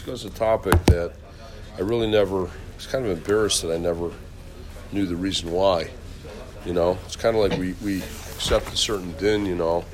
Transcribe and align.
discuss 0.00 0.24
a 0.24 0.34
topic 0.34 0.82
that 0.86 1.12
I 1.76 1.82
really 1.82 2.10
never. 2.10 2.48
It's 2.76 2.86
kind 2.86 3.04
of 3.04 3.10
embarrassed 3.10 3.60
that 3.62 3.70
I 3.70 3.76
never 3.76 4.10
knew 4.92 5.04
the 5.04 5.14
reason 5.14 5.52
why. 5.52 5.90
You 6.64 6.72
know, 6.72 6.98
it's 7.04 7.16
kind 7.16 7.36
of 7.36 7.42
like 7.42 7.58
we, 7.58 7.74
we 7.84 7.98
accept 7.98 8.72
a 8.72 8.76
certain 8.78 9.12
din. 9.18 9.44
You 9.44 9.56
know, 9.56 9.84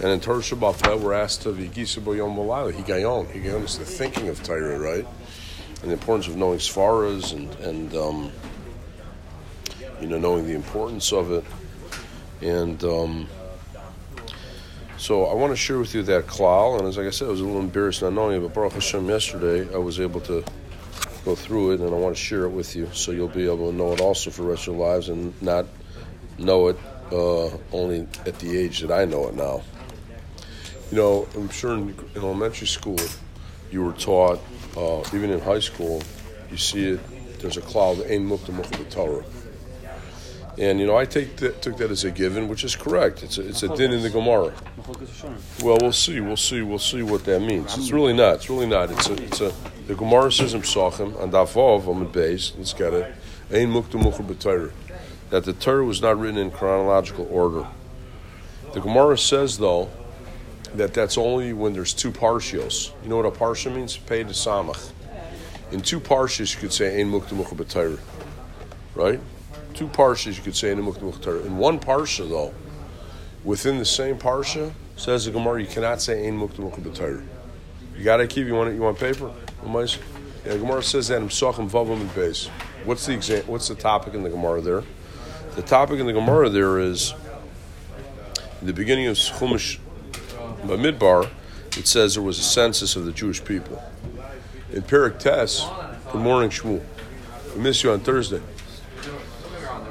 and 0.00 0.08
in 0.08 0.20
Torah 0.20 0.38
Shabbat 0.38 0.98
we're 0.98 1.12
asked 1.12 1.42
to 1.42 1.50
v'gisa 1.50 2.02
boyom 2.02 2.34
v'layla 2.36 2.72
higayon. 2.72 3.26
Higayon 3.26 3.64
is 3.64 3.78
the 3.78 3.84
thinking 3.84 4.28
of 4.28 4.42
Torah, 4.42 4.78
right? 4.78 5.06
And 5.82 5.90
the 5.90 5.94
importance 5.94 6.26
of 6.28 6.36
knowing 6.36 6.58
svaras 6.58 7.34
and 7.34 7.54
and 7.56 7.94
um, 7.94 8.32
you 10.00 10.06
know 10.06 10.18
knowing 10.18 10.46
the 10.46 10.54
importance 10.54 11.12
of 11.12 11.32
it, 11.32 11.44
and. 12.40 12.82
Um, 12.82 13.28
so 15.04 15.26
I 15.26 15.34
want 15.34 15.52
to 15.52 15.56
share 15.56 15.78
with 15.78 15.94
you 15.94 16.02
that 16.04 16.26
klal, 16.26 16.78
and 16.78 16.88
as 16.88 16.96
like 16.96 17.06
I 17.06 17.10
said, 17.10 17.28
I 17.28 17.30
was 17.30 17.42
a 17.42 17.44
little 17.44 17.60
embarrassed 17.60 18.00
not 18.00 18.14
knowing 18.14 18.38
it, 18.38 18.40
but 18.40 18.54
Baruch 18.54 18.72
Hashem, 18.72 19.06
yesterday 19.06 19.70
I 19.74 19.76
was 19.76 20.00
able 20.00 20.22
to 20.22 20.42
go 21.26 21.34
through 21.34 21.72
it, 21.72 21.80
and 21.80 21.90
I 21.90 21.98
want 21.98 22.16
to 22.16 22.22
share 22.22 22.44
it 22.44 22.48
with 22.48 22.74
you, 22.74 22.88
so 22.94 23.12
you'll 23.12 23.28
be 23.28 23.44
able 23.44 23.70
to 23.70 23.76
know 23.76 23.92
it 23.92 24.00
also 24.00 24.30
for 24.30 24.40
the 24.40 24.48
rest 24.48 24.66
of 24.66 24.76
your 24.76 24.88
lives, 24.88 25.10
and 25.10 25.34
not 25.42 25.66
know 26.38 26.68
it 26.68 26.78
uh, 27.12 27.50
only 27.70 28.08
at 28.24 28.38
the 28.38 28.56
age 28.56 28.80
that 28.80 28.90
I 28.90 29.04
know 29.04 29.28
it 29.28 29.34
now. 29.34 29.60
You 30.90 30.96
know, 30.96 31.28
I'm 31.34 31.50
sure 31.50 31.74
in, 31.74 31.90
in 31.90 32.22
elementary 32.22 32.66
school 32.66 32.96
you 33.70 33.82
were 33.82 33.92
taught, 33.92 34.40
uh, 34.74 35.02
even 35.12 35.28
in 35.28 35.38
high 35.38 35.60
school, 35.60 36.02
you 36.50 36.56
see 36.56 36.92
it. 36.92 37.40
There's 37.40 37.58
a 37.58 37.60
cloud, 37.60 38.00
ein 38.10 38.26
mukta 38.26 38.56
mukta 38.56 38.88
Torah. 38.88 39.22
And 40.56 40.78
you 40.78 40.86
know, 40.86 40.96
I 40.96 41.04
take 41.04 41.36
that, 41.38 41.62
took 41.62 41.78
that 41.78 41.90
as 41.90 42.04
a 42.04 42.10
given, 42.10 42.48
which 42.48 42.62
is 42.62 42.76
correct. 42.76 43.22
It's 43.22 43.38
a, 43.38 43.48
it's 43.48 43.62
a 43.64 43.76
din 43.76 43.92
in 43.92 44.02
the 44.02 44.10
Gemara. 44.10 44.54
Well, 45.62 45.78
we'll 45.80 45.92
see. 45.92 46.20
We'll 46.20 46.36
see. 46.36 46.62
We'll 46.62 46.78
see 46.78 47.02
what 47.02 47.24
that 47.24 47.40
means. 47.40 47.76
It's 47.76 47.90
really 47.90 48.12
not. 48.12 48.36
It's 48.36 48.50
really 48.50 48.66
not. 48.66 48.90
It's 48.90 49.08
a. 49.08 49.14
It's 49.14 49.40
a. 49.40 49.52
The 49.88 49.94
Gemara 49.94 50.30
says 50.30 50.54
Psachim 50.54 51.20
and 51.20 51.32
Dafov 51.32 51.88
on 51.88 51.98
the 51.98 52.04
base. 52.04 52.52
Let's 52.56 52.72
get 52.72 52.94
it. 52.94 53.14
Ein 53.52 53.72
mukta. 53.72 54.72
That 55.30 55.44
the 55.44 55.52
Torah 55.52 55.84
was 55.84 56.00
not 56.00 56.18
written 56.18 56.38
in 56.38 56.50
chronological 56.50 57.26
order. 57.30 57.66
The 58.72 58.80
Gemara 58.80 59.18
says 59.18 59.58
though 59.58 59.90
that 60.74 60.94
that's 60.94 61.18
only 61.18 61.52
when 61.52 61.72
there's 61.72 61.94
two 61.94 62.12
parshios. 62.12 62.92
You 63.02 63.08
know 63.08 63.16
what 63.16 63.26
a 63.26 63.30
parsha 63.30 63.74
means? 63.74 63.96
Pei 63.96 64.22
to 64.22 64.30
samach. 64.30 64.92
In 65.72 65.80
two 65.80 65.98
parshas, 65.98 66.54
you 66.54 66.60
could 66.60 66.72
say 66.72 67.00
ein 67.00 67.10
mukta. 67.10 67.98
Right? 68.94 69.20
Two 69.74 69.88
parshas 69.88 70.36
you 70.36 70.42
could 70.42 70.56
say 70.56 70.70
in 70.70 70.78
the. 70.78 71.42
In 71.44 71.58
one 71.58 71.78
parsha, 71.78 72.28
though, 72.28 72.54
within 73.42 73.78
the 73.78 73.84
same 73.84 74.18
parsha, 74.18 74.72
says 74.96 75.24
the 75.24 75.32
Gemara, 75.32 75.60
you 75.60 75.66
cannot 75.66 76.00
say 76.00 76.26
Ein 76.26 76.38
Mukta 76.38 76.58
Mukta 76.58 77.22
You 77.96 78.04
got 78.04 78.18
to 78.18 78.26
keep. 78.26 78.46
You 78.46 78.54
want 78.54 78.70
it? 78.70 78.74
You 78.74 78.82
want 78.82 78.98
paper? 78.98 79.32
Yeah, 79.66 80.58
Gemara 80.58 80.82
says 80.82 81.08
that 81.08 81.22
in 81.22 81.28
Psachim 81.28 81.70
Vavam 81.70 82.00
and 82.00 82.10
Beis. 82.10 82.48
What's 82.84 83.06
the 83.06 83.14
exam, 83.14 83.44
What's 83.46 83.68
the 83.68 83.74
topic 83.74 84.14
in 84.14 84.22
the 84.22 84.30
Gemara 84.30 84.60
there? 84.60 84.82
The 85.56 85.62
topic 85.62 86.00
in 86.00 86.06
the 86.06 86.12
Gemara 86.12 86.50
there 86.50 86.78
is 86.78 87.14
in 88.60 88.66
the 88.66 88.72
beginning 88.72 89.06
of 89.06 89.16
Chumash 89.16 89.78
Bamidbar. 90.62 91.30
It 91.78 91.88
says 91.88 92.14
there 92.14 92.22
was 92.22 92.38
a 92.38 92.42
census 92.42 92.94
of 92.94 93.04
the 93.06 93.12
Jewish 93.12 93.42
people. 93.42 93.82
In 94.72 94.82
Perik 94.82 95.18
Tes, 95.18 95.64
good 96.12 96.20
morning, 96.20 96.50
Shmuel. 96.50 96.82
We 97.54 97.62
miss 97.62 97.82
you 97.82 97.90
on 97.92 98.00
Thursday. 98.00 98.42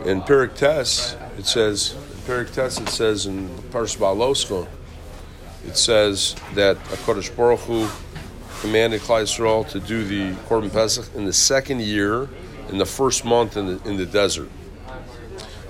In 0.05 0.21
Perik 0.21 0.55
Tes, 0.55 1.15
it 1.37 1.45
says, 1.45 1.93
in 1.93 2.17
Perik 2.27 2.53
Tes, 2.53 2.77
it 2.77 2.89
says 2.89 3.25
in 3.25 3.47
Parsh 3.71 3.97
Baloscha, 3.97 4.67
it 5.65 5.77
says 5.77 6.35
that 6.55 6.75
HaKadosh 6.75 7.33
Baruch 7.37 7.61
Hu 7.61 7.87
commanded 8.59 8.99
Yisrael 8.99 9.65
to 9.69 9.79
do 9.79 10.03
the 10.03 10.37
Korban 10.41 10.73
Pesach 10.73 11.15
in 11.15 11.23
the 11.23 11.31
second 11.31 11.79
year, 11.79 12.27
in 12.67 12.79
the 12.79 12.85
first 12.85 13.23
month 13.23 13.55
in 13.55 13.65
the, 13.65 13.89
in 13.89 13.95
the 13.95 14.05
desert. 14.05 14.49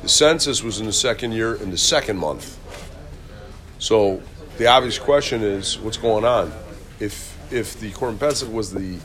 The 0.02 0.10
census 0.10 0.64
was 0.64 0.80
in 0.80 0.88
the 0.88 0.94
second 0.94 1.34
year, 1.34 1.54
in 1.54 1.70
the 1.70 1.78
second 1.78 2.18
month. 2.18 2.58
So 3.78 4.20
the 4.58 4.66
obvious 4.66 4.98
question 4.98 5.44
is, 5.44 5.78
what's 5.78 5.98
going 5.98 6.26
on? 6.26 6.52
If 7.00 7.38
if 7.52 7.80
the 7.80 7.92
Korban 7.92 8.20
Pesach 8.20 8.52
was 8.52 8.74
the 8.74 8.98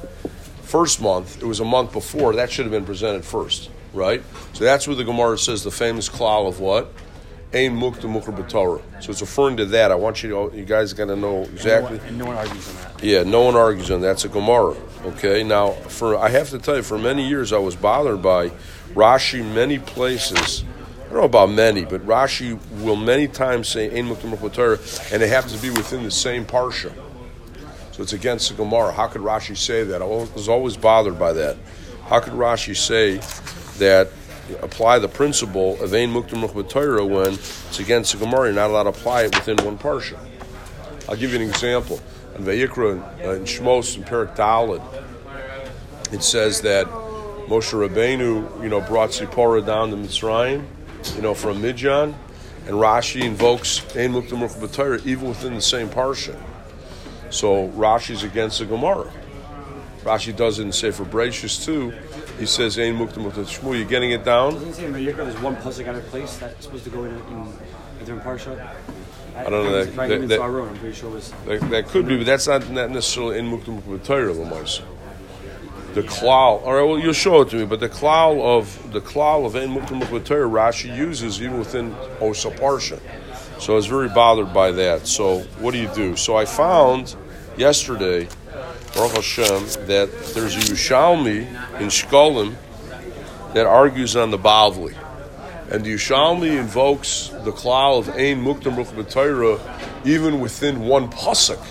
first 0.63 1.03
month, 1.03 1.43
it 1.43 1.47
was 1.47 1.61
a 1.61 1.67
month 1.67 1.93
before, 1.93 2.35
that 2.37 2.51
should 2.51 2.65
have 2.65 2.73
been 2.73 2.87
presented 2.87 3.27
first 3.27 3.69
right? 3.93 4.23
So 4.53 4.65
that's 4.65 4.87
where 4.87 4.97
the 4.97 5.05
Gemara 5.05 5.39
says 5.39 5.65
the 5.65 5.71
famous 5.71 6.09
klal 6.09 6.49
of 6.49 6.61
what? 6.61 6.93
Ein 7.55 7.79
mukta 7.81 8.03
mukra 8.03 8.37
b'torah. 8.37 8.83
So 9.03 9.11
it's 9.11 9.23
referring 9.23 9.57
to 9.57 9.67
that. 9.67 9.91
I 9.91 9.95
want 9.95 10.23
you 10.23 10.29
to, 10.29 10.57
you 10.57 10.67
guys 10.67 10.93
got 10.93 11.07
to 11.07 11.17
know 11.17 11.43
exactly. 11.45 11.99
And 12.07 12.19
no, 12.19 12.27
one, 12.27 12.37
and 12.37 12.47
no 12.47 12.47
one 12.47 12.47
argues 12.47 12.69
on 12.69 12.75
that. 12.75 13.05
Yeah, 13.05 13.23
no 13.23 13.43
one 13.43 13.57
argues 13.57 13.91
on 13.91 14.01
that. 14.03 14.07
That's 14.09 14.25
a 14.27 14.29
Gemara. 14.29 14.77
Okay, 15.05 15.43
now 15.43 15.71
for 15.71 16.17
I 16.17 16.29
have 16.29 16.51
to 16.51 16.59
tell 16.59 16.77
you, 16.77 16.83
for 16.83 16.99
many 16.99 17.27
years 17.27 17.53
I 17.53 17.59
was 17.59 17.75
bothered 17.75 18.21
by 18.21 18.51
Rashi 18.93 19.43
many 19.43 19.79
places. 19.79 20.65
I 21.07 21.11
don't 21.11 21.21
know 21.21 21.25
about 21.25 21.51
many, 21.51 21.87
but 21.87 22.07
Rashi 22.07 22.59
will 22.83 22.97
many 22.97 23.27
times 23.27 23.69
say 23.69 23.99
Ein 23.99 24.09
mukta 24.09 24.31
mukra 24.31 24.51
b'torah, 24.51 25.13
and 25.13 25.23
it 25.23 25.31
happens 25.31 25.55
to 25.55 25.63
be 25.63 25.71
within 25.71 26.03
the 26.03 26.11
same 26.11 26.45
parsha. 26.45 26.93
So 27.93 28.03
it's 28.03 28.13
against 28.13 28.51
the 28.51 28.57
Gemara. 28.57 28.93
How 28.93 29.07
could 29.07 29.23
Rashi 29.23 29.57
say 29.57 29.85
that? 29.85 30.03
I 30.03 30.05
was 30.05 30.51
always 30.51 30.77
bothered 30.77 31.19
by 31.19 31.33
that. 31.33 31.57
How 32.09 32.21
could 32.21 32.35
Rashi 32.35 32.77
say 32.77 33.21
that 33.79 34.09
apply 34.63 34.99
the 34.99 35.09
principle 35.09 35.81
of 35.83 35.93
Ein 35.93 36.13
Muktam 36.13 36.69
Torah 36.69 37.05
when 37.05 37.35
it's 37.35 37.79
against 37.79 38.13
the 38.13 38.19
Gemara, 38.19 38.47
you're 38.47 38.55
not 38.55 38.71
allowed 38.71 38.85
to 38.85 38.91
apply 38.91 39.23
it 39.25 39.35
within 39.35 39.65
one 39.65 39.79
parsha. 39.79 40.19
I'll 41.09 41.17
give 41.17 41.33
you 41.33 41.41
an 41.41 41.49
example. 41.49 42.01
In 42.37 42.45
Vayikra, 42.45 43.25
uh, 43.25 43.31
in 43.33 43.45
Shmos, 43.45 43.97
in 43.97 44.05
Perak 44.05 44.37
Dalid, 44.37 44.83
it 46.13 46.23
says 46.23 46.61
that 46.63 46.87
Moshe 46.87 47.73
Rabbeinu, 47.73 48.63
you 48.63 48.69
know, 48.69 48.81
brought 48.81 49.13
Zipporah 49.15 49.63
down 49.65 49.91
to 49.91 49.97
Mitzrayim, 49.97 50.65
you 51.17 51.23
know, 51.23 51.35
from 51.35 51.63
Midian, 51.63 52.15
and 52.67 52.77
Rashi 52.77 53.23
invokes 53.23 53.81
Ein 53.97 54.13
Muktam 54.13 54.73
Torah 54.73 55.01
even 55.05 55.29
within 55.29 55.55
the 55.55 55.63
same 55.63 55.89
parsha. 55.89 56.39
So 57.31 57.69
Rashi's 57.71 58.23
against 58.23 58.59
the 58.59 58.67
Gemara. 58.67 59.11
Rashi 60.03 60.35
does 60.35 60.59
it 60.59 60.63
in 60.63 60.73
Sefer 60.73 61.05
Bereshis 61.05 61.65
too, 61.65 61.93
he 62.39 62.47
says, 62.47 62.79
"Ein 62.79 62.97
mukta 62.97 63.15
mukta 63.15 63.45
shmu." 63.45 63.77
you're 63.77 63.89
getting 63.89 64.13
it 64.13 64.25
down? 64.25 64.55
Doesn't 64.55 64.75
say 64.75 64.87
in 64.87 64.93
Vayikra 64.93 65.17
there's 65.17 65.41
one 65.41 65.57
pasuk 65.57 65.87
out 65.89 65.97
of 65.97 66.07
place 66.07 66.37
that's 66.39 66.65
supposed 66.65 66.85
to 66.85 66.91
go 66.91 67.05
in, 67.05 67.15
in 67.15 67.53
a 68.01 68.05
different 68.05 68.23
parsha. 68.23 68.75
I, 69.37 69.45
don't 69.45 69.65
know 69.65 69.85
that. 69.85 69.95
That, 70.09 70.29
that, 70.29 70.41
I'm 70.41 70.77
pretty 70.79 70.95
sure 70.95 71.11
was, 71.11 71.33
that, 71.47 71.61
that 71.71 71.87
could 71.89 72.09
be, 72.09 72.17
but 72.17 72.27
that's 72.27 72.49
not, 72.49 72.69
not 72.71 72.91
necessarily 72.91 73.39
in 73.39 73.47
mukta 73.47 73.81
mukta 73.81 74.03
Torah 74.05 74.33
l'mais. 74.33 74.83
The 75.95 76.03
klal, 76.03 76.63
all 76.63 76.75
right. 76.75 76.83
Well, 76.83 76.99
you'll 76.99 77.13
show 77.13 77.43
it 77.43 77.51
to 77.51 77.57
me, 77.57 77.65
but 77.65 77.81
the 77.81 77.89
klal 77.89 78.41
of 78.41 78.93
the 78.93 79.01
klal 79.01 79.47
of 79.47 79.57
ein 79.57 79.69
mukta 79.69 80.01
mukta 80.01 80.25
Torah 80.25 80.49
Rashi 80.49 80.95
uses 80.97 81.41
even 81.41 81.59
within 81.59 81.95
Osa 82.21 82.51
parsha. 82.51 83.01
So 83.61 83.73
I 83.73 83.77
was 83.77 83.87
very 83.87 84.09
bothered 84.09 84.53
by 84.53 84.71
that. 84.73 85.07
So 85.07 85.41
what 85.61 85.73
do 85.73 85.79
you 85.79 85.89
do? 85.95 86.15
So 86.17 86.37
I 86.37 86.45
found 86.45 87.17
yesterday 87.57 88.29
Baruch 88.99 89.13
Hashem, 89.13 89.87
that 89.87 90.11
there's 90.35 90.57
a 90.57 90.59
Yerushalmi 90.59 91.47
in 91.81 91.87
Shkolim 91.87 92.57
that 93.55 93.65
argues 93.65 94.17
on 94.17 94.33
the 94.33 94.39
Bavli. 94.39 94.93
And 95.71 95.85
the 95.85 95.95
Yerushalmi 95.95 96.59
invokes 96.59 97.29
the 97.29 97.53
klal 97.53 98.01
of 98.01 98.09
Ein 98.09 98.43
Muktam 98.43 98.75
Ruch 98.75 100.05
even 100.05 100.41
within 100.41 100.81
one 100.81 101.09
pasuk. 101.13 101.65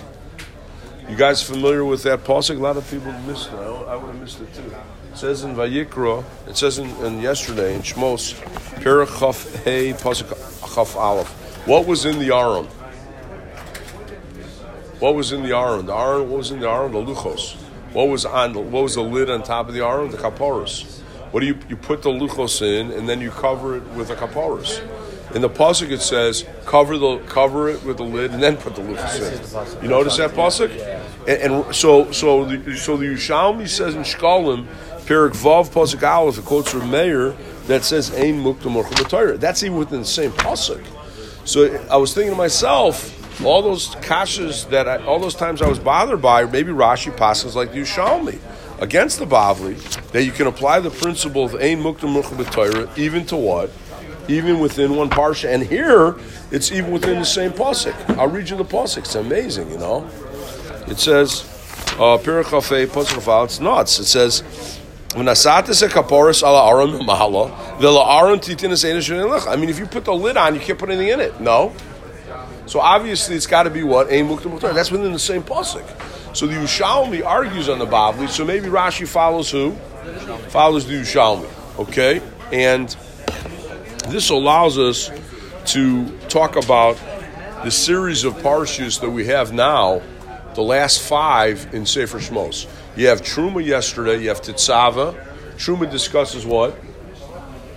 You 1.06 1.16
guys 1.16 1.42
familiar 1.42 1.84
with 1.84 2.02
that 2.04 2.24
pasuk? 2.24 2.56
A 2.56 2.60
lot 2.60 2.78
of 2.78 2.90
people 2.90 3.12
missed 3.26 3.52
it. 3.52 3.56
I 3.56 3.94
would 3.96 4.06
have 4.06 4.20
missed 4.22 4.40
it 4.40 4.54
too. 4.54 4.74
It 5.12 5.18
says 5.18 5.44
in 5.44 5.54
Vayikra, 5.54 6.24
it 6.46 6.56
says 6.56 6.78
in, 6.78 6.88
in 7.04 7.20
yesterday 7.20 7.74
in 7.74 7.82
Shmos, 7.82 8.32
Perachaf 8.80 9.64
Hey 9.64 9.92
Pasuk 9.92 10.30
Chaf 10.74 10.96
Aleph. 10.96 11.28
What 11.66 11.86
was 11.86 12.06
in 12.06 12.20
the 12.20 12.34
Aron? 12.34 12.68
What 15.00 15.14
was 15.14 15.30
in 15.30 15.44
the 15.44 15.56
aron? 15.56 15.86
The 15.86 15.94
aron. 15.94 16.28
What 16.28 16.38
was 16.38 16.50
in 16.50 16.58
the 16.58 16.68
aron? 16.68 16.90
The 16.90 16.98
luchos. 16.98 17.54
What 17.92 18.08
was 18.08 18.24
on? 18.24 18.52
The, 18.52 18.60
what 18.60 18.82
was 18.82 18.96
the 18.96 19.02
lid 19.02 19.30
on 19.30 19.44
top 19.44 19.68
of 19.68 19.74
the 19.74 19.84
aron? 19.84 20.10
The 20.10 20.16
kaporos. 20.16 21.00
What 21.30 21.40
do 21.40 21.46
you 21.46 21.58
you 21.68 21.76
put 21.76 22.02
the 22.02 22.10
luchos 22.10 22.62
in, 22.62 22.90
and 22.90 23.08
then 23.08 23.20
you 23.20 23.30
cover 23.30 23.76
it 23.76 23.84
with 23.90 24.10
a 24.10 24.16
kaporos. 24.16 24.82
In 25.34 25.42
the 25.42 25.50
pasuk 25.50 25.90
it 25.90 26.00
says 26.00 26.46
cover 26.64 26.98
the 26.98 27.18
cover 27.26 27.68
it 27.68 27.84
with 27.84 27.98
the 27.98 28.02
lid 28.02 28.32
and 28.32 28.42
then 28.42 28.56
put 28.56 28.74
the 28.74 28.82
luchos 28.82 29.76
in. 29.76 29.82
You 29.82 29.88
notice 29.88 30.16
that 30.16 30.30
pasuk? 30.30 30.70
And, 31.28 31.52
and, 31.52 31.74
so 31.74 32.10
so 32.10 32.44
the, 32.44 32.76
so 32.76 32.96
the 32.96 33.06
Yerushalmi 33.06 33.68
says 33.68 33.94
in 33.94 34.02
Shkalim, 34.02 34.66
Perik 35.04 35.32
Vav 35.32 35.70
pasuk 35.70 36.02
Aleph, 36.02 36.38
it 36.38 36.44
quotes 36.44 36.72
from 36.72 36.90
Meir 36.90 37.36
that 37.66 37.84
says 37.84 38.10
Ein 38.14 38.42
Muktam 38.42 39.38
That's 39.38 39.62
even 39.62 39.78
within 39.78 40.00
the 40.00 40.06
same 40.06 40.32
pasuk. 40.32 40.84
So 41.46 41.78
I 41.90 41.98
was 41.98 42.14
thinking 42.14 42.32
to 42.32 42.36
myself 42.36 43.17
all 43.44 43.62
those 43.62 43.94
kashas 43.96 44.68
that 44.70 44.88
I, 44.88 45.04
all 45.04 45.18
those 45.18 45.34
times 45.34 45.62
I 45.62 45.68
was 45.68 45.78
bothered 45.78 46.20
by, 46.20 46.44
maybe 46.44 46.72
Rashi 46.72 47.16
passes 47.16 47.54
like 47.54 47.74
you 47.74 47.84
show 47.84 48.22
me 48.22 48.38
against 48.80 49.18
the 49.18 49.26
Bavli, 49.26 49.76
that 50.12 50.24
you 50.24 50.32
can 50.32 50.46
apply 50.46 50.80
the 50.80 50.90
principle 50.90 51.44
of 51.44 51.54
Ein 51.54 51.82
Muktam 51.82 52.50
Torah 52.50 52.90
even 52.96 53.26
to 53.26 53.36
what? 53.36 53.70
Even 54.28 54.60
within 54.60 54.94
one 54.94 55.08
parsha. 55.08 55.52
And 55.52 55.62
here, 55.62 56.16
it's 56.50 56.70
even 56.70 56.90
within 56.90 57.18
the 57.18 57.24
same 57.24 57.50
pasuk. 57.50 57.94
I'll 58.18 58.28
read 58.28 58.50
you 58.50 58.56
the 58.56 58.64
pasuk. 58.64 58.98
It's 58.98 59.14
amazing, 59.14 59.70
you 59.70 59.78
know. 59.78 60.08
It 60.86 60.98
says, 60.98 61.42
uh, 61.94 62.18
Pirachafe 62.18 62.86
Pasrafal, 62.86 63.46
it's 63.46 63.60
nuts. 63.60 63.98
It 63.98 64.04
says, 64.04 64.42
"V'nasatis 65.10 65.88
kaporis 65.88 66.42
ala 66.42 66.66
aron 66.66 66.90
mahala 67.06 67.50
v'la 67.78 68.06
aron 68.06 68.38
titinas 68.38 69.46
I 69.46 69.56
mean, 69.56 69.70
if 69.70 69.78
you 69.78 69.86
put 69.86 70.04
the 70.04 70.14
lid 70.14 70.36
on, 70.36 70.54
you 70.54 70.60
can't 70.60 70.78
put 70.78 70.90
anything 70.90 71.08
in 71.08 71.20
it. 71.20 71.40
No. 71.40 71.72
So 72.68 72.80
obviously, 72.80 73.34
it's 73.34 73.46
got 73.46 73.62
to 73.62 73.70
be 73.70 73.82
what 73.82 74.12
ein 74.12 74.28
mukta 74.28 74.74
That's 74.74 74.90
within 74.90 75.12
the 75.12 75.18
same 75.18 75.42
pasuk. 75.42 76.36
So 76.36 76.46
the 76.46 76.54
Yerushalmi 76.54 77.24
argues 77.24 77.70
on 77.70 77.78
the 77.78 77.86
Bavli. 77.86 78.28
So 78.28 78.44
maybe 78.44 78.66
Rashi 78.66 79.08
follows 79.08 79.50
who? 79.50 79.72
Follows 80.50 80.86
the 80.86 80.94
Yerushalmi. 80.94 81.48
Okay, 81.78 82.20
and 82.52 82.94
this 84.08 84.28
allows 84.28 84.78
us 84.78 85.10
to 85.72 86.10
talk 86.28 86.56
about 86.56 86.98
the 87.64 87.70
series 87.70 88.24
of 88.24 88.34
parshas 88.34 89.00
that 89.00 89.10
we 89.10 89.24
have 89.26 89.50
now, 89.50 90.02
the 90.54 90.62
last 90.62 91.00
five 91.00 91.72
in 91.72 91.86
Sefer 91.86 92.18
Shmos. 92.18 92.68
You 92.96 93.06
have 93.06 93.22
Truma 93.22 93.64
yesterday, 93.64 94.20
you 94.20 94.28
have 94.28 94.42
Tetzava. 94.42 95.14
Truma 95.56 95.90
discusses 95.90 96.44
what? 96.44 96.78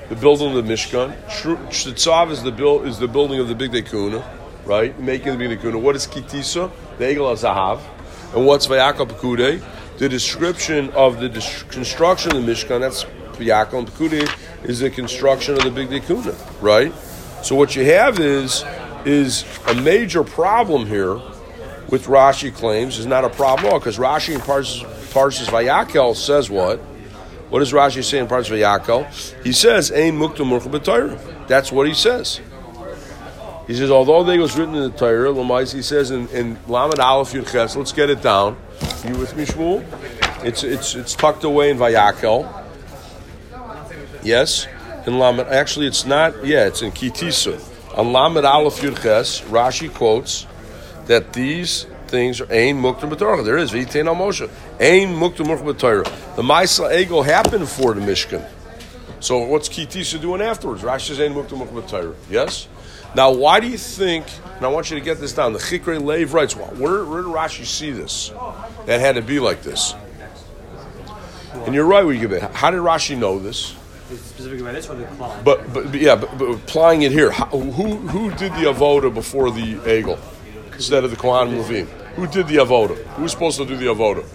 The 0.10 0.16
building 0.18 0.58
of 0.58 0.66
the 0.66 0.74
Mishkan. 0.74 1.16
Tetzava 1.30 2.32
is 2.32 2.44
the, 2.44 2.52
build, 2.52 2.86
is 2.86 3.00
the 3.00 3.08
building 3.08 3.40
of 3.40 3.48
the 3.48 3.56
Bigdei 3.56 3.88
Kehuna, 3.88 4.41
right? 4.72 4.98
Making 4.98 5.38
the 5.38 5.44
Bigdei 5.44 5.60
Kehuna. 5.60 5.82
What 5.82 5.98
is 5.98 6.08
Kitisa? 6.08 6.72
The 6.98 7.04
Egel 7.04 7.36
Zahav. 7.36 7.82
And 8.34 8.46
what's 8.46 8.68
Vayakal 8.68 9.10
Pekude? 9.10 9.62
The 9.98 10.08
description 10.08 10.90
of 10.92 11.20
the 11.20 11.30
construction 11.70 12.36
of 12.36 12.46
the 12.46 12.52
Mishkan, 12.52 12.80
that's 12.80 13.04
Vayakal 13.38 13.80
and 13.80 13.88
Pekude, 13.90 14.34
is 14.64 14.80
the 14.80 14.90
construction 14.90 15.56
of 15.56 15.64
the 15.64 15.70
Bigdei 15.70 16.00
Kehuna, 16.00 16.36
right? 16.62 16.94
So 17.44 17.56
what 17.56 17.76
you 17.76 17.84
have 17.86 18.20
is 18.20 18.64
is 19.04 19.44
a 19.68 19.74
major 19.74 20.24
problem 20.24 20.86
here 20.86 21.16
with 21.90 22.06
Rashi 22.06 22.54
claims 22.54 23.00
is 23.00 23.08
not 23.08 23.26
a 23.26 23.30
problem 23.30 23.66
at 23.66 23.74
all 23.74 23.80
because 23.80 23.98
Rashi 23.98 24.36
in 24.36 24.40
Parshas, 24.40 24.86
Parshas 25.12 25.48
Vayakel 25.48 26.16
says 26.16 26.50
what? 26.50 26.80
What 27.50 27.60
does 27.60 27.74
Rashi 27.74 28.04
say 28.04 28.20
in 28.20 28.28
Parshas 28.28 28.52
Vayakel? 28.52 29.44
He 29.44 29.52
says, 29.52 29.92
Ein 29.92 30.18
mukta 30.18 30.46
murcha 30.46 31.48
That's 31.48 31.72
what 31.72 31.88
he 31.88 31.96
says. 31.96 32.40
He 33.68 33.75
says, 33.75 33.92
although 33.92 34.24
they 34.24 34.38
was 34.38 34.58
written 34.58 34.75
in 34.75 34.92
the 34.92 34.98
Torah, 34.98 35.30
Lamais, 35.30 35.74
he 35.74 35.81
says 35.81 36.12
in, 36.12 36.28
in 36.30 36.58
Lamed 36.68 37.00
Aleph 37.00 37.31
Yud 37.31 37.52
Ches, 37.52 37.75
let's 37.75 37.92
get 37.92 38.10
it 38.10 38.22
down. 38.22 38.58
You 39.06 39.16
with 39.16 39.36
me, 39.36 39.46
Shmuel? 39.46 39.86
It's, 40.44 40.63
it's, 40.63 40.96
it's 40.96 41.16
tucked 41.16 41.44
away 41.44 41.69
in 41.69 41.78
Vayakel. 41.78 42.50
Yes? 44.24 44.68
In 45.06 45.19
Lamed, 45.19 45.48
actually, 45.48 45.88
it's 45.88 46.06
not, 46.06 46.46
yeah, 46.46 46.68
it's 46.68 46.81
in 46.81 46.92
Kitisa. 46.92 47.60
On 47.98 48.12
Lamed 48.12 48.46
Aleph 48.46 48.81
Yud 48.81 49.02
Ches, 49.02 49.42
Rashi 49.42 49.94
quotes 49.94 50.48
that 51.06 51.34
these 51.34 51.86
things 52.08 52.42
are 52.42 52.52
Ein 52.52 52.81
Mukta 52.81 53.10
B'Torah. 53.10 53.44
There 53.44 53.58
is 53.58 53.72
V'Yitein 53.72 54.08
Al 54.08 54.16
Moshe. 54.16 54.50
Ein 54.80 55.16
Mukta 55.16 55.46
B'Torah. 55.46 56.36
The 56.36 56.42
Maisa 56.42 56.94
Ego 56.94 57.22
happened 57.22 57.68
for 57.68 57.94
the 57.94 58.02
Mishkan. 58.02 58.48
So 59.19 59.40
what's 59.40 59.69
Kitisa 59.69 60.19
doing 60.22 60.42
afterwards? 60.42 60.81
Rashi 60.81 61.08
says 61.10 61.19
Ein 61.19 61.34
Mukta 61.34 61.58
B'Torah. 61.58 62.16
Yes? 62.30 62.68
Now, 63.16 63.31
why 63.31 63.60
do 63.60 63.68
you 63.68 63.78
think, 63.78 64.25
and 64.56 64.66
I 64.66 64.69
want 64.69 64.90
you 64.90 64.98
to 64.98 65.04
get 65.04 65.19
this 65.19 65.34
down, 65.34 65.54
the 65.54 65.60
Chikre 65.60 66.02
Lev 66.02 66.34
writes, 66.34 66.56
well, 66.56 66.68
where, 66.68 67.04
where 67.04 67.22
did 67.22 67.31
Rashi 67.31 67.66
see 67.66 67.92
this? 67.92 68.30
That 68.86 69.00
had 69.00 69.16
to 69.16 69.22
be 69.22 69.40
like 69.40 69.63
this. 69.63 69.94
And 71.66 71.75
you're 71.75 71.86
right, 71.86 72.06
we 72.06 72.18
give 72.18 72.31
it. 72.31 72.42
How 72.42 72.72
did 72.72 72.80
Rashi 72.80 73.18
know 73.18 73.38
this? 73.38 73.75
specifically 74.18 74.63
by 74.63 74.72
this 74.74 74.90
or 74.90 74.96
the 74.96 75.06
Klal? 75.06 75.44
But, 75.44 75.74
but, 75.74 75.94
yeah, 75.94 76.16
but, 76.16 76.38
but, 76.38 76.46
applying 76.52 77.04
it 77.04 77.12
here, 77.12 77.31
how, 77.31 77.46
who 77.46 77.96
who 77.96 78.30
did 78.31 78.52
the 78.54 78.72
avoda 78.72 79.13
before 79.13 79.52
the 79.52 79.75
egel 79.75 80.19
instead 80.74 81.04
of 81.04 81.12
the 81.12 81.18
Kohanim 81.18 81.63
Levim? 81.63 81.88
Who 82.16 82.28
did 82.28 82.48
the 82.48 82.58
avoda? 82.58 82.98
Who 83.13 83.24
was 83.24 83.31
supposed 83.31 83.58
to 83.58 83.66
do 83.66 83.78
the 83.78 83.86
avoda 83.86 84.25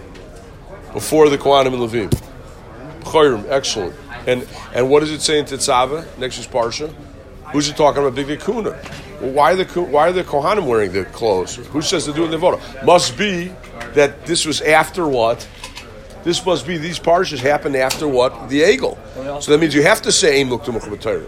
before 0.93 1.28
the 1.28 1.38
Kohanim 1.38 1.75
and 1.75 2.11
Levim? 2.11 2.23
Chayrim, 3.00 3.49
excellent. 3.49 3.94
And 4.26 4.46
and 4.75 4.90
what 4.90 5.00
does 5.00 5.11
it 5.11 5.20
say 5.20 5.38
in 5.38 5.44
Tetzava 5.44 6.06
next 6.19 6.38
is 6.38 6.46
Parsha? 6.46 6.94
Who's 7.56 7.70
it 7.70 7.76
talking 7.79 8.03
about? 8.03 8.14
Big 8.14 8.38
Kuna. 8.38 8.79
Well, 9.19 9.32
why 9.32 9.53
are 9.53 9.56
the 9.56 9.82
why 9.82 10.08
are 10.08 10.12
the 10.12 10.25
Kohanim 10.25 10.67
wearing 10.67 10.93
the 10.93 11.06
clothes? 11.06 11.56
Who 11.56 11.81
says 11.81 12.05
they're 12.05 12.14
doing 12.14 12.31
the 12.31 12.37
avoda? 12.37 12.85
Must 12.85 13.17
be 13.17 13.50
that 13.94 14.26
this 14.26 14.44
was 14.44 14.61
after 14.61 15.08
what 15.08 15.49
this 16.23 16.44
must 16.44 16.67
be 16.67 16.76
these 16.76 17.00
parshas 17.00 17.38
happened 17.38 17.75
after 17.75 18.06
what 18.06 18.50
the 18.50 18.70
eagle. 18.70 18.99
So 19.41 19.53
that 19.53 19.58
means 19.58 19.75
you 19.75 19.82
have 19.85 20.03
to 20.03 20.12
say 20.12 20.38
Ein 20.38 20.50
Mukta 20.50 21.26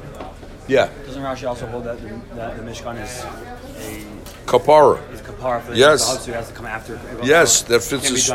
Yeah. 0.68 0.90
Doesn't 1.06 1.22
Rashi 1.22 1.48
also 1.48 1.66
hold 1.66 1.84
that 1.84 1.98
the, 1.98 2.08
that 2.34 2.58
the 2.58 2.62
Mishkan 2.62 3.02
is 3.02 3.24
a 3.24 4.04
kapara? 4.44 5.00
Is 5.10 5.22
kapara 5.22 5.62
for 5.62 5.70
the 5.70 5.78
yes. 5.78 6.26
has 6.26 6.48
to 6.48 6.54
come 6.54 6.66
after. 6.66 7.00
Yes, 7.22 7.62
that 7.62 7.82
fits. 7.82 8.30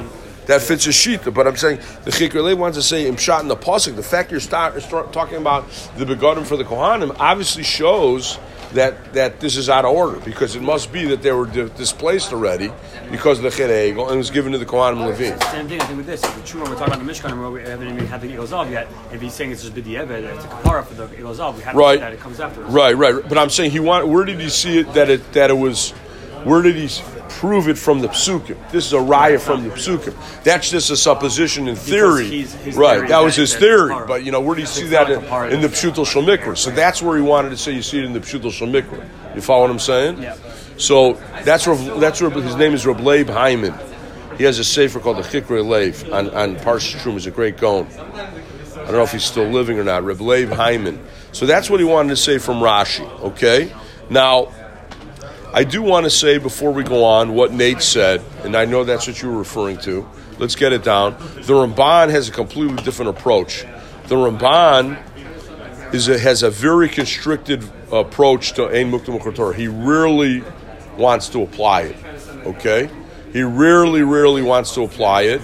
That 0.48 0.62
fits 0.62 0.86
a 0.88 0.90
shita, 0.90 1.34
but 1.34 1.48
I'm 1.48 1.56
saying 1.56 1.78
the 2.04 2.12
Chikr 2.12 2.58
wants 2.58 2.78
to 2.78 2.84
say 2.84 3.10
imshat 3.10 3.42
in 3.42 3.48
the 3.48 3.56
pasuk. 3.56 3.96
The 3.96 4.04
fact 4.04 4.32
you're 4.32 4.40
start, 4.40 4.82
start 4.82 5.14
talking 5.14 5.38
about 5.38 5.70
the 5.98 6.06
begotten 6.06 6.44
for 6.44 6.58
the 6.58 6.66
kohanim 6.66 7.16
obviously 7.20 7.64
shows 7.64 8.38
that 8.74 9.14
that 9.14 9.40
this 9.40 9.56
is 9.56 9.70
out 9.70 9.86
of 9.86 9.92
order 9.92 10.20
because 10.20 10.56
it 10.56 10.62
must 10.62 10.92
be 10.92 11.06
that 11.06 11.22
they 11.22 11.32
were 11.32 11.46
di- 11.46 11.70
displaced 11.70 12.34
already 12.34 12.72
because 13.12 13.38
of 13.38 13.44
the 13.44 13.52
Chere 13.52 13.90
and 13.90 14.18
was 14.18 14.32
given 14.32 14.52
to 14.52 14.58
the 14.58 14.66
Kohanim 14.66 15.08
and 15.08 15.16
Levim. 15.16 15.52
Same 15.52 15.68
thing 15.68 15.80
I 15.80 15.86
think 15.86 15.98
with 15.98 16.08
this. 16.08 16.22
The 16.22 16.28
Truma 16.42 16.68
we're 16.68 16.76
talking 16.76 16.94
about 16.94 17.06
the 17.06 17.12
Mishkan, 17.12 17.52
we 17.52 17.62
haven't 17.62 17.88
even 17.88 18.06
had 18.08 18.22
the 18.22 18.30
Egel 18.30 18.72
yet. 18.72 18.88
If 19.12 19.22
he's 19.22 19.34
saying 19.34 19.52
it's 19.52 19.62
just 19.62 19.76
Bidi 19.76 20.00
Eved, 20.00 20.24
it's 20.24 20.44
a 20.44 20.48
kapara 20.48 20.84
for 20.84 20.96
the 20.96 21.08
Egel 21.08 21.56
we 21.56 21.62
have 21.64 21.76
right. 21.76 22.00
that 22.00 22.14
it 22.14 22.20
comes 22.20 22.40
after. 22.40 22.62
Right, 22.62 22.98
right. 22.98 23.16
But 23.28 23.38
I'm 23.38 23.50
saying 23.50 23.72
he 23.72 23.80
want. 23.80 24.08
Where 24.08 24.26
did 24.26 24.40
he 24.40 24.50
see 24.50 24.80
it 24.80 24.94
that 24.94 25.10
it 25.10 25.34
that 25.34 25.50
it 25.50 25.58
was? 25.58 25.92
Where 26.44 26.62
did 26.62 26.76
he 26.76 26.88
prove 27.40 27.68
it 27.68 27.78
from 27.78 28.00
the 28.00 28.08
psukim. 28.08 28.58
This 28.72 28.86
is 28.86 28.94
a 28.94 28.98
raya 28.98 29.40
from 29.40 29.64
the 29.64 29.70
psukim. 29.72 30.16
That's 30.44 30.70
just 30.70 30.90
a 30.90 30.98
supposition 30.98 31.68
in 31.68 31.76
theory. 31.76 32.28
He's, 32.28 32.56
right, 32.76 32.96
theory 32.96 33.08
that 33.10 33.20
was 33.20 33.36
his 33.36 33.56
theory. 33.56 33.94
But 34.08 34.24
you 34.24 34.32
know, 34.32 34.42
where 34.42 34.56
do 34.56 34.62
you 34.62 34.68
see 34.68 34.88
that 34.88 35.10
in, 35.10 35.22
in, 35.54 35.62
the 35.62 35.68
Pshutel 35.68 36.06
Shalmikra? 36.06 36.58
So 36.58 36.72
that's 36.72 37.02
where 37.02 37.18
he 37.18 37.24
wanted 37.24 37.50
to 37.50 37.58
say 37.58 37.74
you 37.74 37.82
see 37.82 38.00
it 38.00 38.06
in 38.06 38.14
the 38.14 38.20
Pshutel 38.20 38.52
Shalmikra. 38.52 39.36
You 39.36 39.42
follow 39.42 39.64
what 39.64 39.72
I'm 39.72 39.80
saying? 39.80 40.22
Yeah. 40.22 40.38
So 40.78 41.14
that's 41.44 41.68
where 41.68 41.76
that's 42.00 42.22
where 42.22 42.30
his 42.30 42.56
name 42.56 42.74
is 42.74 42.86
Reb 42.86 43.00
Leib 43.00 43.30
Hyman. 43.30 43.74
He 44.38 44.44
has 44.46 44.58
a 44.60 44.64
sefer 44.64 45.00
called 45.00 45.18
the 45.18 45.22
Chikre 45.22 45.68
Leif 45.68 46.12
on, 46.12 46.30
on 46.32 46.56
Parsha 46.56 47.00
Shum. 47.00 47.14
He's 47.14 47.28
a 47.28 47.32
great 47.32 47.58
Gaon. 47.58 47.88
I 47.88 48.88
don't 48.88 48.94
know 48.94 49.04
if 49.04 49.12
he's 49.12 49.24
still 49.24 49.48
living 49.48 49.78
or 49.80 49.84
not. 49.84 50.04
Reb 50.04 50.22
Leib 50.22 50.50
Hyman. 50.50 51.00
So 51.32 51.46
that's 51.46 51.70
what 51.70 51.80
he 51.80 51.86
wanted 51.86 52.10
to 52.10 52.18
say 52.18 52.38
from 52.38 52.58
Rashi. 52.58 53.08
Okay. 53.22 53.74
Now 54.10 54.52
I 55.56 55.64
do 55.64 55.84
want 55.84 56.06
to 56.06 56.10
say 56.10 56.40
before 56.40 56.72
we 56.72 56.84
go 56.84 57.04
on 57.04 57.36
what 57.36 57.54
Nate 57.54 57.84
said, 57.84 58.24
and 58.44 58.56
I 58.56 58.66
know 58.66 58.84
that's 58.84 59.06
what 59.06 59.22
you 59.22 59.30
were 59.30 59.38
referring 59.38 59.78
to. 59.82 60.10
Let's 60.40 60.56
get 60.56 60.74
it 60.74 60.84
down. 60.84 61.16
The 61.36 61.54
Ramban 61.54 62.10
has 62.10 62.28
a 62.28 62.32
completely 62.32 62.84
different 62.84 63.10
approach. 63.10 63.64
The 64.08 64.16
Ramban 64.16 64.98
is 65.94 66.08
a, 66.08 66.18
has 66.18 66.42
a 66.42 66.50
very 66.50 66.90
constricted 66.90 67.64
approach 67.92 68.54
to 68.54 68.66
Ein 68.66 68.92
Mukta 68.92 69.54
He 69.54 69.68
rarely 69.68 70.44
wants 70.98 71.30
to 71.30 71.44
apply 71.44 71.82
it. 71.82 71.98
Okay? 72.48 72.90
He 73.32 73.44
rarely, 73.44 74.02
rarely 74.02 74.42
wants 74.42 74.74
to 74.74 74.82
apply 74.82 75.24
it. 75.24 75.42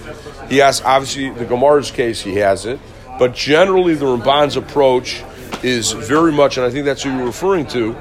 He 0.48 0.56
has, 0.56 0.82
obviously, 0.82 1.30
the 1.30 1.46
Gemara's 1.46 1.92
case, 1.92 2.20
he 2.20 2.34
has 2.36 2.66
it. 2.66 2.80
But 3.20 3.32
generally, 3.32 3.94
the 3.94 4.06
Ramban's 4.06 4.56
approach 4.56 5.22
is 5.62 5.92
very 5.92 6.32
much, 6.32 6.56
and 6.56 6.66
I 6.66 6.70
think 6.70 6.84
that's 6.84 7.04
what 7.04 7.14
you're 7.14 7.26
referring 7.26 7.66
to, 7.68 7.94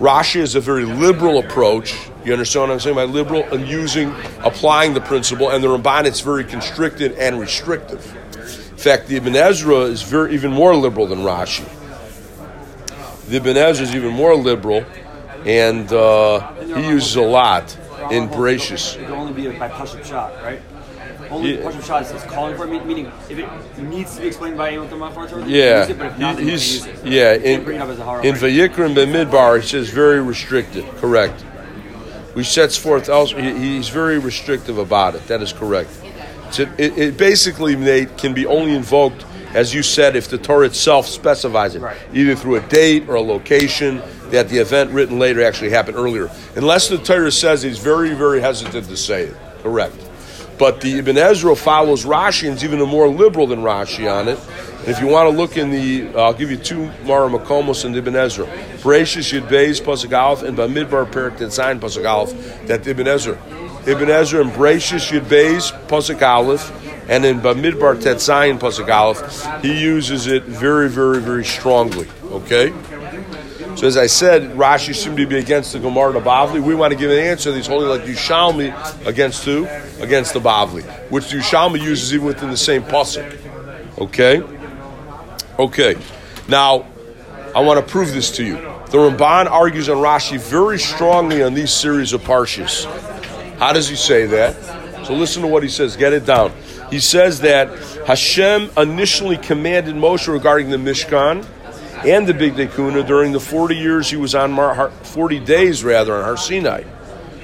Rashi 0.00 0.40
is 0.40 0.54
a 0.54 0.60
very 0.60 0.86
liberal 0.86 1.38
approach. 1.38 1.94
You 2.24 2.32
understand 2.32 2.68
what 2.68 2.72
I'm 2.72 2.80
saying 2.80 2.96
by 2.96 3.04
liberal 3.04 3.42
and 3.52 3.68
using, 3.68 4.14
applying 4.38 4.94
the 4.94 5.00
principle, 5.02 5.50
and 5.50 5.62
the 5.62 5.68
Ramban 5.68 6.06
it's 6.06 6.20
very 6.20 6.42
constricted 6.42 7.12
and 7.12 7.38
restrictive. 7.38 8.02
In 8.70 8.78
fact, 8.78 9.08
the 9.08 9.16
Ibn 9.16 9.36
Ezra 9.36 9.80
is 9.80 10.00
very 10.00 10.32
even 10.32 10.52
more 10.52 10.74
liberal 10.74 11.06
than 11.06 11.18
Rashi. 11.18 11.68
The 13.28 13.36
Ibn 13.36 13.58
Ezra 13.58 13.84
is 13.84 13.94
even 13.94 14.14
more 14.14 14.34
liberal, 14.34 14.86
and 15.44 15.92
uh, 15.92 16.50
he 16.62 16.88
uses 16.88 17.16
a 17.16 17.22
lot 17.22 17.76
in 18.10 18.26
Bereshis. 18.30 18.96
It 18.98 19.10
only 19.10 19.34
be 19.34 19.54
by 19.58 19.68
Pashup 19.68 20.02
shot, 20.02 20.32
right? 20.42 20.62
Only 21.30 21.56
yeah. 21.56 21.62
partial 21.62 21.80
shot 21.82 22.02
is 22.02 22.22
calling 22.24 22.56
for 22.56 22.66
it, 22.72 22.86
meaning 22.86 23.10
if 23.28 23.38
it 23.38 23.82
needs 23.82 24.14
to 24.16 24.22
be 24.22 24.26
explained 24.26 24.56
by 24.56 24.68
anyone 24.68 24.88
from 24.88 24.98
my 24.98 25.10
yeah. 25.46 25.86
It, 25.86 25.98
but 25.98 26.06
if 26.08 26.18
not, 26.18 26.38
he's, 26.38 26.86
Yeah, 27.04 27.34
in, 27.34 27.60
in 27.60 28.34
Vayikra 28.34 28.94
Midbar, 28.94 29.60
he 29.60 29.66
says 29.66 29.90
very 29.90 30.20
restricted, 30.20 30.84
correct. 30.96 31.44
We 32.34 32.44
sets 32.44 32.76
forth 32.76 33.08
also, 33.08 33.36
he, 33.38 33.76
he's 33.76 33.88
very 33.88 34.18
restrictive 34.18 34.78
about 34.78 35.14
it, 35.14 35.26
that 35.28 35.42
is 35.42 35.52
correct. 35.52 35.90
So 36.50 36.62
it, 36.78 36.98
it 36.98 37.16
basically 37.16 37.76
Nate, 37.76 38.18
can 38.18 38.34
be 38.34 38.46
only 38.46 38.74
invoked, 38.74 39.24
as 39.54 39.72
you 39.72 39.82
said, 39.82 40.16
if 40.16 40.28
the 40.28 40.38
Torah 40.38 40.66
itself 40.66 41.06
specifies 41.06 41.74
it, 41.74 41.80
right. 41.80 41.96
either 42.12 42.34
through 42.34 42.56
a 42.56 42.60
date 42.68 43.08
or 43.08 43.14
a 43.16 43.20
location 43.20 44.02
that 44.30 44.48
the 44.48 44.58
event 44.58 44.90
written 44.90 45.18
later 45.18 45.42
actually 45.42 45.70
happened 45.70 45.96
earlier. 45.96 46.30
Unless 46.56 46.88
the 46.88 46.98
Torah 46.98 47.32
says 47.32 47.62
he's 47.62 47.78
very, 47.78 48.14
very 48.14 48.40
hesitant 48.40 48.86
to 48.86 48.96
say 48.96 49.24
it. 49.24 49.36
Correct. 49.62 50.09
But 50.60 50.82
the 50.82 50.98
Ibn 50.98 51.16
Ezra 51.16 51.56
follows 51.56 52.04
Rashi 52.04 52.46
and 52.46 52.58
is 52.58 52.62
even 52.62 52.80
more 52.80 53.08
liberal 53.08 53.46
than 53.46 53.60
Rashi 53.60 54.12
on 54.12 54.28
it. 54.28 54.38
And 54.80 54.88
if 54.88 55.00
you 55.00 55.06
want 55.06 55.30
to 55.30 55.34
look 55.34 55.56
in 55.56 55.70
the, 55.70 56.14
uh, 56.14 56.24
I'll 56.24 56.34
give 56.34 56.50
you 56.50 56.58
two 56.58 56.90
Mara 57.04 57.30
Makomos 57.30 57.86
and 57.86 57.96
Ibn 57.96 58.14
Ezra. 58.14 58.44
Bereshis 58.44 59.32
Yud 59.32 59.48
Beis 59.48 59.80
and 60.46 60.58
Bamidbar 60.58 61.10
Perik 61.10 61.38
Tetzayin 61.38 61.80
Pasuk 61.80 62.66
that 62.66 62.86
Ibn 62.86 63.08
Ezra 63.08 63.38
Ibn 63.86 64.10
Ezra 64.10 64.42
in 64.42 64.50
Bereshis 64.50 65.10
Yud 65.10 67.08
and 67.08 67.24
in 67.24 67.40
Bamidbar 67.40 67.96
Tetzayin 67.96 68.58
Pasuk 68.58 69.62
he 69.62 69.80
uses 69.80 70.26
it 70.26 70.42
very, 70.42 70.90
very, 70.90 71.22
very 71.22 71.44
strongly. 71.44 72.06
Okay. 72.24 72.70
So 73.80 73.86
as 73.86 73.96
I 73.96 74.08
said, 74.08 74.42
Rashi 74.58 74.94
seemed 74.94 75.16
to 75.16 75.26
be 75.26 75.38
against 75.38 75.72
the 75.72 75.78
Gemara 75.78 76.12
the 76.12 76.20
Bavli. 76.20 76.62
We 76.62 76.74
want 76.74 76.92
to 76.92 76.98
give 76.98 77.10
an 77.10 77.16
answer 77.16 77.50
He's 77.54 77.66
holding 77.66 77.88
like 77.88 78.02
Yerushalmi 78.02 79.06
against 79.06 79.42
who? 79.46 79.64
Against 80.00 80.34
the 80.34 80.38
Bavli, 80.38 80.82
which 81.10 81.24
Yerushalmi 81.28 81.80
uses 81.80 82.12
even 82.12 82.26
within 82.26 82.50
the 82.50 82.58
same 82.58 82.82
pasuk. 82.82 83.38
Okay. 83.96 84.42
Okay. 85.58 85.96
Now, 86.46 86.84
I 87.56 87.62
want 87.62 87.80
to 87.80 87.90
prove 87.90 88.12
this 88.12 88.30
to 88.32 88.44
you. 88.44 88.56
The 88.56 88.98
Ramban 88.98 89.50
argues 89.50 89.88
on 89.88 89.96
Rashi 89.96 90.38
very 90.38 90.78
strongly 90.78 91.42
on 91.42 91.54
these 91.54 91.72
series 91.72 92.12
of 92.12 92.20
parshas. 92.20 92.84
How 93.56 93.72
does 93.72 93.88
he 93.88 93.96
say 93.96 94.26
that? 94.26 95.06
So 95.06 95.14
listen 95.14 95.40
to 95.40 95.48
what 95.48 95.62
he 95.62 95.70
says. 95.70 95.96
Get 95.96 96.12
it 96.12 96.26
down. 96.26 96.52
He 96.90 97.00
says 97.00 97.40
that 97.40 97.70
Hashem 98.06 98.72
initially 98.76 99.38
commanded 99.38 99.94
Moshe 99.94 100.30
regarding 100.30 100.68
the 100.68 100.76
Mishkan 100.76 101.46
and 102.06 102.26
the 102.26 102.32
Bigdei 102.32 102.68
Kehuna 102.68 103.06
during 103.06 103.32
the 103.32 103.40
40 103.40 103.76
years 103.76 104.10
he 104.10 104.16
was 104.16 104.34
on 104.34 104.52
Mar- 104.52 104.90
40 104.90 105.40
days 105.40 105.84
rather 105.84 106.14
on 106.14 106.24
Har 106.24 106.36
Sinai. 106.36 106.84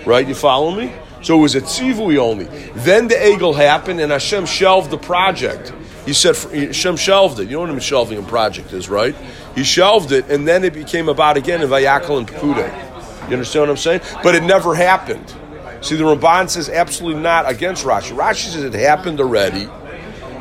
Right? 0.05 0.27
You 0.27 0.35
follow 0.35 0.71
me? 0.75 0.93
So 1.23 1.39
it 1.39 1.43
was 1.43 1.55
a 1.55 1.61
tzivui 1.61 2.19
only. 2.19 2.45
Then 2.75 3.09
the 3.09 3.17
Egel 3.17 3.55
happened 3.55 4.01
and 4.01 4.13
Hashem 4.13 4.47
shelved 4.47 4.91
the 4.91 4.99
project. 4.99 5.73
He 6.05 6.13
said 6.13 6.37
Hashem 6.37 6.97
shelved 6.97 7.41
it. 7.41 7.45
You 7.49 7.57
know 7.57 7.61
what 7.61 7.71
a 7.71 7.81
shelving 7.81 8.19
a 8.19 8.23
project 8.23 8.73
is, 8.73 8.89
right? 8.89 9.15
He 9.55 9.65
shelved 9.65 10.13
it 10.13 10.31
and 10.31 10.47
then 10.47 10.63
it 10.63 10.73
became 10.73 11.09
about 11.09 11.37
again 11.37 11.63
in 11.63 11.69
Vayakal 11.69 12.19
and 12.19 12.29
Pekude. 12.29 13.29
You 13.29 13.33
understand 13.33 13.63
what 13.63 13.71
I'm 13.71 13.77
saying? 13.77 14.01
But 14.23 14.37
it 14.37 14.45
never 14.45 14.75
happened. 14.75 15.35
See, 15.81 15.97
the 15.97 16.05
Ramban 16.05 16.49
says 16.49 16.69
absolutely 16.69 17.23
not 17.23 17.51
against 17.51 17.85
Rashi. 17.85 18.17
Rashi 18.17 18.53
says 18.53 18.63
it 18.63 18.73
happened 18.75 19.21
already, 19.21 19.69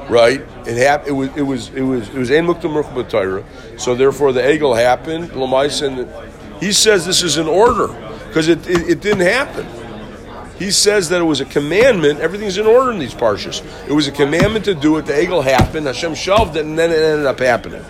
right? 0.09 0.41
It 0.65 0.77
happened. 0.77 1.09
It 1.09 1.13
was. 1.13 1.29
It 1.37 1.41
was. 1.41 1.69
It 1.69 1.81
was. 1.81 2.09
It 2.09 2.15
was 2.15 2.31
ein 2.31 2.45
muktam 2.45 3.79
So 3.79 3.95
therefore, 3.95 4.33
the 4.33 4.41
egel 4.41 4.77
happened. 4.77 5.31
Lamais 5.31 5.81
he 6.59 6.71
says 6.71 7.05
this 7.05 7.21
is 7.21 7.37
in 7.37 7.47
order 7.47 7.87
because 8.27 8.47
it, 8.47 8.67
it, 8.67 8.89
it 8.89 9.01
didn't 9.01 9.27
happen. 9.27 9.67
He 10.57 10.71
says 10.71 11.09
that 11.09 11.21
it 11.21 11.25
was 11.25 11.41
a 11.41 11.45
commandment. 11.45 12.21
Everything's 12.21 12.57
in 12.57 12.65
order 12.65 12.91
in 12.91 12.99
these 12.99 13.13
parshas. 13.13 13.61
It 13.87 13.91
was 13.91 14.07
a 14.07 14.11
commandment 14.11 14.65
to 14.65 14.73
do 14.73 14.97
it. 14.97 15.05
The 15.05 15.13
egel 15.13 15.43
happened. 15.43 15.85
Hashem 15.85 16.15
shelved 16.15 16.55
it, 16.55 16.65
and 16.65 16.79
then 16.79 16.91
it 16.91 16.99
ended 16.99 17.25
up 17.25 17.39
happening. 17.39 17.83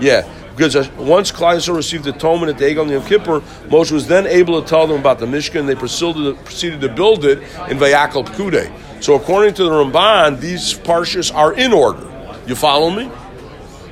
Yeah. 0.00 0.28
Because 0.56 0.90
once 0.92 1.32
Klal 1.32 1.56
Yisrael 1.56 1.76
received 1.76 2.04
the 2.04 2.14
atonement 2.14 2.50
at 2.50 2.58
the 2.58 2.64
Egel 2.66 2.90
Yom 2.90 3.04
Kippur, 3.04 3.40
Moshe 3.68 3.90
was 3.90 4.06
then 4.06 4.26
able 4.26 4.60
to 4.60 4.68
tell 4.68 4.86
them 4.86 5.00
about 5.00 5.18
the 5.18 5.26
Mishkan, 5.26 5.60
and 5.60 5.68
they 5.68 5.74
proceeded, 5.74 6.36
proceeded 6.44 6.80
to 6.82 6.88
build 6.88 7.24
it 7.24 7.38
in 7.70 7.78
Vayakal 7.78 8.26
Pekude. 8.26 8.70
So 9.02 9.14
according 9.14 9.54
to 9.54 9.64
the 9.64 9.70
Ramban, 9.70 10.40
these 10.40 10.74
parshas 10.74 11.34
are 11.34 11.54
in 11.54 11.72
order. 11.72 12.08
You 12.46 12.54
follow 12.54 12.90
me? 12.90 13.10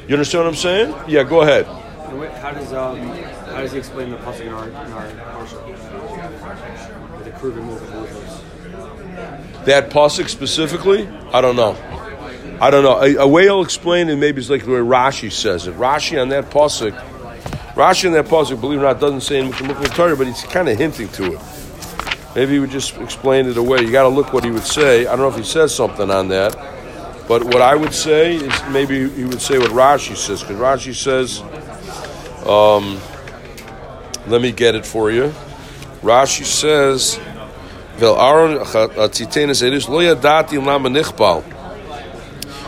You 0.06 0.14
understand 0.14 0.44
what 0.44 0.50
I'm 0.50 0.56
saying? 0.56 0.94
Yeah, 1.08 1.24
go 1.24 1.42
ahead. 1.42 1.66
How 1.66 2.50
does 2.50 2.72
um, 2.72 2.98
how 2.98 3.60
does 3.60 3.72
he 3.72 3.78
explain 3.78 4.10
the 4.10 4.16
pasuk 4.16 4.40
in 4.40 4.52
our 4.52 4.68
in 4.68 4.74
our 4.74 5.06
parsha? 5.06 5.58
The 7.40 7.48
removal 7.48 8.04
That 9.64 9.90
pasuk 9.90 10.28
specifically, 10.28 11.08
I 11.32 11.40
don't 11.40 11.56
know. 11.56 11.76
I 12.60 12.70
don't 12.70 12.84
know. 12.84 13.00
A, 13.00 13.24
a 13.24 13.26
way 13.26 13.48
I'll 13.48 13.62
explain 13.62 14.10
it 14.10 14.16
maybe 14.16 14.38
it's 14.38 14.50
like 14.50 14.66
the 14.66 14.70
way 14.70 14.80
Rashi 14.80 15.32
says 15.32 15.66
it. 15.66 15.74
Rashi 15.76 16.20
on 16.20 16.28
that 16.28 16.50
pasuk, 16.50 16.92
Rashi 17.72 18.06
on 18.06 18.12
that 18.12 18.26
pasuk, 18.26 18.60
believe 18.60 18.80
it 18.80 18.82
or 18.82 18.86
not, 18.86 19.00
doesn't 19.00 19.22
say 19.22 19.40
in 19.40 19.50
Torah, 19.50 20.14
but 20.14 20.26
he's 20.26 20.42
kind 20.42 20.68
of 20.68 20.76
hinting 20.76 21.08
to 21.08 21.32
it. 21.32 21.40
Maybe 22.34 22.52
he 22.52 22.58
would 22.58 22.70
just 22.70 22.96
explain 22.98 23.46
it 23.46 23.56
away. 23.56 23.80
You 23.80 23.90
got 23.90 24.02
to 24.02 24.10
look 24.10 24.34
what 24.34 24.44
he 24.44 24.50
would 24.50 24.66
say. 24.66 25.06
I 25.06 25.16
don't 25.16 25.20
know 25.20 25.28
if 25.28 25.36
he 25.36 25.42
says 25.42 25.74
something 25.74 26.10
on 26.10 26.28
that, 26.28 26.54
but 27.26 27.44
what 27.44 27.62
I 27.62 27.74
would 27.74 27.94
say 27.94 28.36
is 28.36 28.62
maybe 28.68 29.08
he 29.08 29.24
would 29.24 29.40
say 29.40 29.58
what 29.58 29.70
Rashi 29.70 30.14
says 30.14 30.42
because 30.42 30.58
Rashi 30.58 30.94
says, 30.94 31.40
um, 32.46 33.00
let 34.30 34.42
me 34.42 34.52
get 34.52 34.74
it 34.74 34.84
for 34.84 35.10
you. 35.10 35.32
Rashi 36.02 36.44
says, 36.44 37.18
"Vel 37.96 38.20
Aaron 38.20 38.58
lo 38.58 38.64
yadati 38.68 40.64
lama 40.64 40.90
nichbal." 40.90 41.59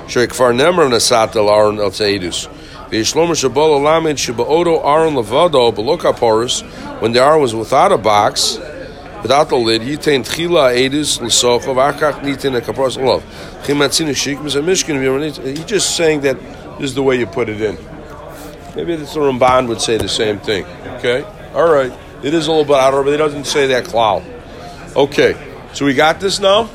Shekfar 0.07 0.55
Nemra 0.55 0.89
Nasatel 0.89 1.49
Aaron 1.49 1.79
El 1.79 1.91
Teidus. 1.91 2.49
V'yishlomer 2.91 3.35
shabol 3.35 3.81
alamed 3.81 4.17
sheba'odo 4.17 4.85
aron 4.85 5.15
Lavado 5.15 5.73
beloka 5.75 6.13
porus, 6.15 6.63
when 7.01 7.13
the 7.13 7.21
aron 7.23 7.41
was 7.41 7.55
without 7.55 7.91
a 7.91 7.97
box, 7.97 8.59
without 9.23 9.49
the 9.49 9.57
lid, 9.57 9.81
yitain 9.83 10.25
tchila 10.25 10.75
edus 10.77 11.21
l'socho 11.21 11.75
v'akach 11.75 12.21
nitin 12.21 12.57
a 12.57 12.61
kaporos 12.61 13.03
love. 13.03 13.25
Chimatzinu 13.65 14.11
shikmas 14.11 14.57
a 14.57 14.61
mishkin 14.61 15.57
He's 15.57 15.65
just 15.65 15.97
saying 15.97 16.21
that 16.23 16.39
this 16.79 16.91
is 16.91 16.95
the 16.95 17.03
way 17.03 17.17
you 17.19 17.27
put 17.27 17.49
it 17.49 17.61
in. 17.61 17.79
Maybe 18.75 18.97
the 18.97 19.05
Ramban 19.05 19.69
would 19.69 19.81
say 19.81 19.99
the 19.99 20.09
same 20.09 20.39
thing. 20.39 20.65
Okay? 20.97 21.23
All 21.55 21.71
right. 21.71 21.93
It 22.23 22.35
is 22.35 22.47
a 22.47 22.51
little 22.51 22.65
bit 22.65 22.77
out 22.77 22.95
of 22.95 23.05
but 23.05 23.13
it 23.13 23.19
doesn't 23.19 23.45
say 23.45 23.69
that 23.69 23.85
cloud. 23.85 24.23
Okay. 24.97 25.37
So 25.75 25.85
we 25.85 25.95
got 25.95 26.21
this 26.21 26.41
now? 26.41 26.71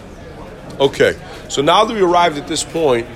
Okay 0.79 1.17
so 1.49 1.61
now 1.61 1.85
that 1.85 1.93
we 1.93 2.01
arrived 2.01 2.37
at 2.37 2.47
this 2.47 2.63
point, 2.63 3.07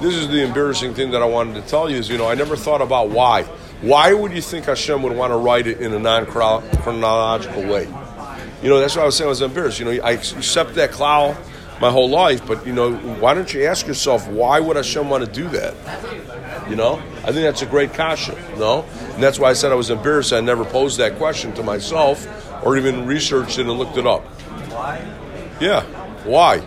this 0.00 0.14
is 0.14 0.28
the 0.28 0.42
embarrassing 0.42 0.94
thing 0.94 1.10
that 1.10 1.22
I 1.22 1.26
wanted 1.26 1.54
to 1.62 1.68
tell 1.68 1.90
you 1.90 1.96
is, 1.96 2.08
you 2.08 2.18
know, 2.18 2.28
I 2.28 2.34
never 2.34 2.56
thought 2.56 2.80
about 2.80 3.10
why. 3.10 3.42
Why 3.82 4.12
would 4.12 4.32
you 4.32 4.42
think 4.42 4.66
Hashem 4.66 5.02
would 5.02 5.16
want 5.16 5.32
to 5.32 5.36
write 5.36 5.66
it 5.66 5.80
in 5.80 5.92
a 5.92 5.98
non-chronological 5.98 7.62
way? 7.62 7.84
You 8.62 8.68
know, 8.68 8.78
that's 8.78 8.96
why 8.96 9.02
I 9.02 9.06
was 9.06 9.16
saying 9.16 9.26
I 9.26 9.30
was 9.30 9.42
embarrassed. 9.42 9.78
You 9.78 9.86
know, 9.86 10.02
I 10.02 10.12
accept 10.12 10.74
that 10.74 10.90
cloud 10.90 11.36
my 11.80 11.90
whole 11.90 12.10
life, 12.10 12.46
but 12.46 12.66
you 12.66 12.74
know, 12.74 12.94
why 12.94 13.32
don't 13.32 13.52
you 13.52 13.64
ask 13.64 13.86
yourself 13.86 14.28
why 14.28 14.60
would 14.60 14.76
Hashem 14.76 15.08
want 15.08 15.24
to 15.24 15.30
do 15.30 15.48
that? 15.48 15.74
You 16.68 16.76
know, 16.76 17.02
I 17.24 17.32
think 17.32 17.36
that's 17.36 17.62
a 17.62 17.66
great 17.66 17.94
kasha. 17.94 18.36
No, 18.58 18.84
and 19.14 19.22
that's 19.22 19.38
why 19.38 19.50
I 19.50 19.54
said 19.54 19.72
I 19.72 19.76
was 19.76 19.90
embarrassed. 19.90 20.32
I 20.32 20.40
never 20.40 20.64
posed 20.64 20.98
that 20.98 21.16
question 21.16 21.54
to 21.54 21.62
myself, 21.62 22.26
or 22.64 22.76
even 22.76 23.06
researched 23.06 23.58
it 23.58 23.66
and 23.66 23.72
looked 23.78 23.96
it 23.96 24.06
up. 24.06 24.22
Why? 24.70 24.98
Yeah, 25.58 25.82
why? 26.24 26.62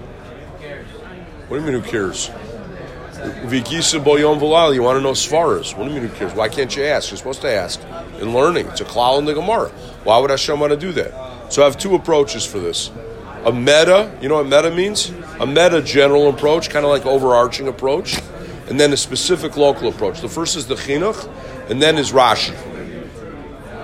What 1.47 1.57
do 1.59 1.65
you 1.65 1.71
mean? 1.71 1.81
Who 1.81 1.89
cares? 1.89 2.29
Vigisa 3.45 4.03
boyom 4.03 4.39
volal. 4.39 4.73
You 4.73 4.81
want 4.81 4.97
to 4.97 5.01
know 5.01 5.11
svaras? 5.11 5.77
What 5.77 5.87
do 5.87 5.93
you 5.93 5.99
mean? 5.99 6.09
Who 6.09 6.15
cares? 6.15 6.33
Why 6.33 6.47
can't 6.47 6.73
you 6.75 6.83
ask? 6.83 7.11
You're 7.11 7.17
supposed 7.17 7.41
to 7.41 7.51
ask 7.51 7.81
in 8.19 8.33
learning. 8.33 8.67
It's 8.67 8.81
a 8.81 8.85
klal 8.85 9.19
in 9.19 9.25
the 9.25 9.33
Gemara. 9.33 9.69
Why 10.03 10.17
would 10.19 10.29
Hashem 10.29 10.59
want 10.59 10.71
to 10.71 10.77
do 10.77 10.93
that? 10.93 11.51
So 11.51 11.61
I 11.61 11.65
have 11.65 11.77
two 11.77 11.95
approaches 11.95 12.45
for 12.45 12.59
this. 12.59 12.91
A 13.45 13.51
meta, 13.51 14.09
you 14.21 14.29
know 14.29 14.35
what 14.35 14.45
meta 14.45 14.71
means? 14.71 15.09
A 15.39 15.45
meta 15.45 15.81
general 15.81 16.29
approach, 16.29 16.69
kind 16.69 16.85
of 16.85 16.91
like 16.91 17.05
overarching 17.05 17.67
approach, 17.67 18.19
and 18.69 18.79
then 18.79 18.93
a 18.93 18.97
specific 18.97 19.57
local 19.57 19.89
approach. 19.89 20.21
The 20.21 20.29
first 20.29 20.55
is 20.55 20.67
the 20.67 20.75
chinuch, 20.75 21.29
and 21.69 21.81
then 21.81 21.97
is 21.97 22.13
Rashi. 22.13 22.55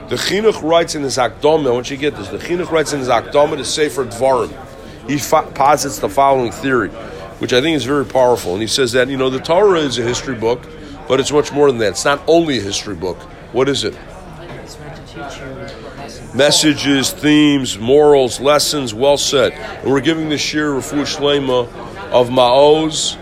The 0.07 0.15
chinuch 0.15 0.63
writes 0.63 0.95
in 0.95 1.03
his 1.03 1.17
akdoma. 1.17 1.73
Once 1.73 1.89
you 1.89 1.97
get 1.97 2.15
this, 2.15 2.29
the 2.29 2.37
chinuch 2.37 2.71
writes 2.71 2.93
in 2.93 2.99
his 2.99 3.09
akdoma 3.09 3.57
to 3.57 3.65
Sefer 3.65 4.05
Dvarim. 4.05 4.51
He 5.07 5.17
fa- 5.17 5.51
posits 5.53 5.99
the 5.99 6.09
following 6.09 6.51
theory 6.51 6.89
which 7.39 7.53
I 7.53 7.62
think 7.62 7.75
is 7.75 7.86
very 7.86 8.05
powerful. 8.05 8.53
And 8.53 8.62
he 8.62 8.67
says 8.67 8.91
that, 8.93 9.10
you 9.10 9.17
know, 9.17 9.29
the 9.29 9.39
Torah 9.39 9.79
is 9.79 9.98
a 9.98 10.03
history 10.03 10.36
book, 10.36 10.62
but 11.08 11.19
it's 11.19 11.31
much 11.31 11.51
more 11.51 11.67
than 11.72 11.79
that. 11.79 11.89
It's 11.89 12.05
not 12.05 12.22
only 12.27 12.60
a 12.60 12.62
history 12.62 12.96
book. 12.96 13.17
What 13.51 13.67
is 13.67 13.84
it? 13.84 13.98
Messages, 16.36 17.12
themes, 17.12 17.79
morals, 17.79 18.39
lessons, 18.39 18.93
well 18.93 19.17
said. 19.17 19.53
And 19.53 19.91
we're 19.91 20.01
giving 20.01 20.29
this 20.29 20.53
year 20.53 20.69
Rafu 20.69 21.01
Shlema 21.01 21.67
of 22.12 22.29
Maoz 22.29 23.17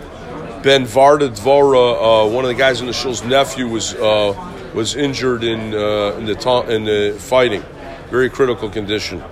Ben 0.62 0.84
Varda 0.84 1.28
Dvora, 1.28 2.26
uh, 2.26 2.28
one 2.28 2.44
of 2.44 2.48
the 2.48 2.54
guys 2.54 2.80
in 2.80 2.86
the 2.88 2.92
shul's 2.92 3.22
nephew, 3.22 3.68
was 3.68 3.94
uh, 3.94 4.34
was 4.74 4.96
injured 4.96 5.44
in 5.44 5.72
uh, 5.72 6.16
in 6.18 6.26
the 6.26 6.34
ta- 6.34 6.66
in 6.66 6.84
the 6.84 7.16
fighting, 7.18 7.62
very 8.10 8.28
critical 8.28 8.68
condition. 8.68 9.22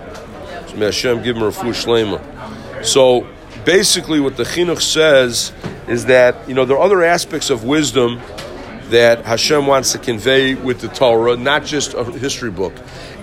So 0.67 0.77
may 0.77 0.85
Hashem 0.85 1.23
give 1.23 1.35
him 1.35 1.43
Rafu 1.43 1.73
Shlema. 1.73 2.85
So 2.85 3.27
basically 3.67 4.21
what 4.21 4.37
the 4.37 4.43
chinuch 4.43 4.81
says 4.81 5.51
is 5.89 6.05
that 6.05 6.47
you 6.47 6.55
know 6.55 6.63
there 6.63 6.77
are 6.77 6.83
other 6.83 7.03
aspects 7.03 7.49
of 7.49 7.65
wisdom 7.65 8.17
that 8.89 9.25
Hashem 9.25 9.67
wants 9.67 9.91
to 9.91 9.99
convey 9.99 10.55
with 10.55 10.79
the 10.79 10.87
Torah, 10.87 11.35
not 11.35 11.65
just 11.65 11.93
a 11.93 12.05
history 12.05 12.49
book. 12.49 12.73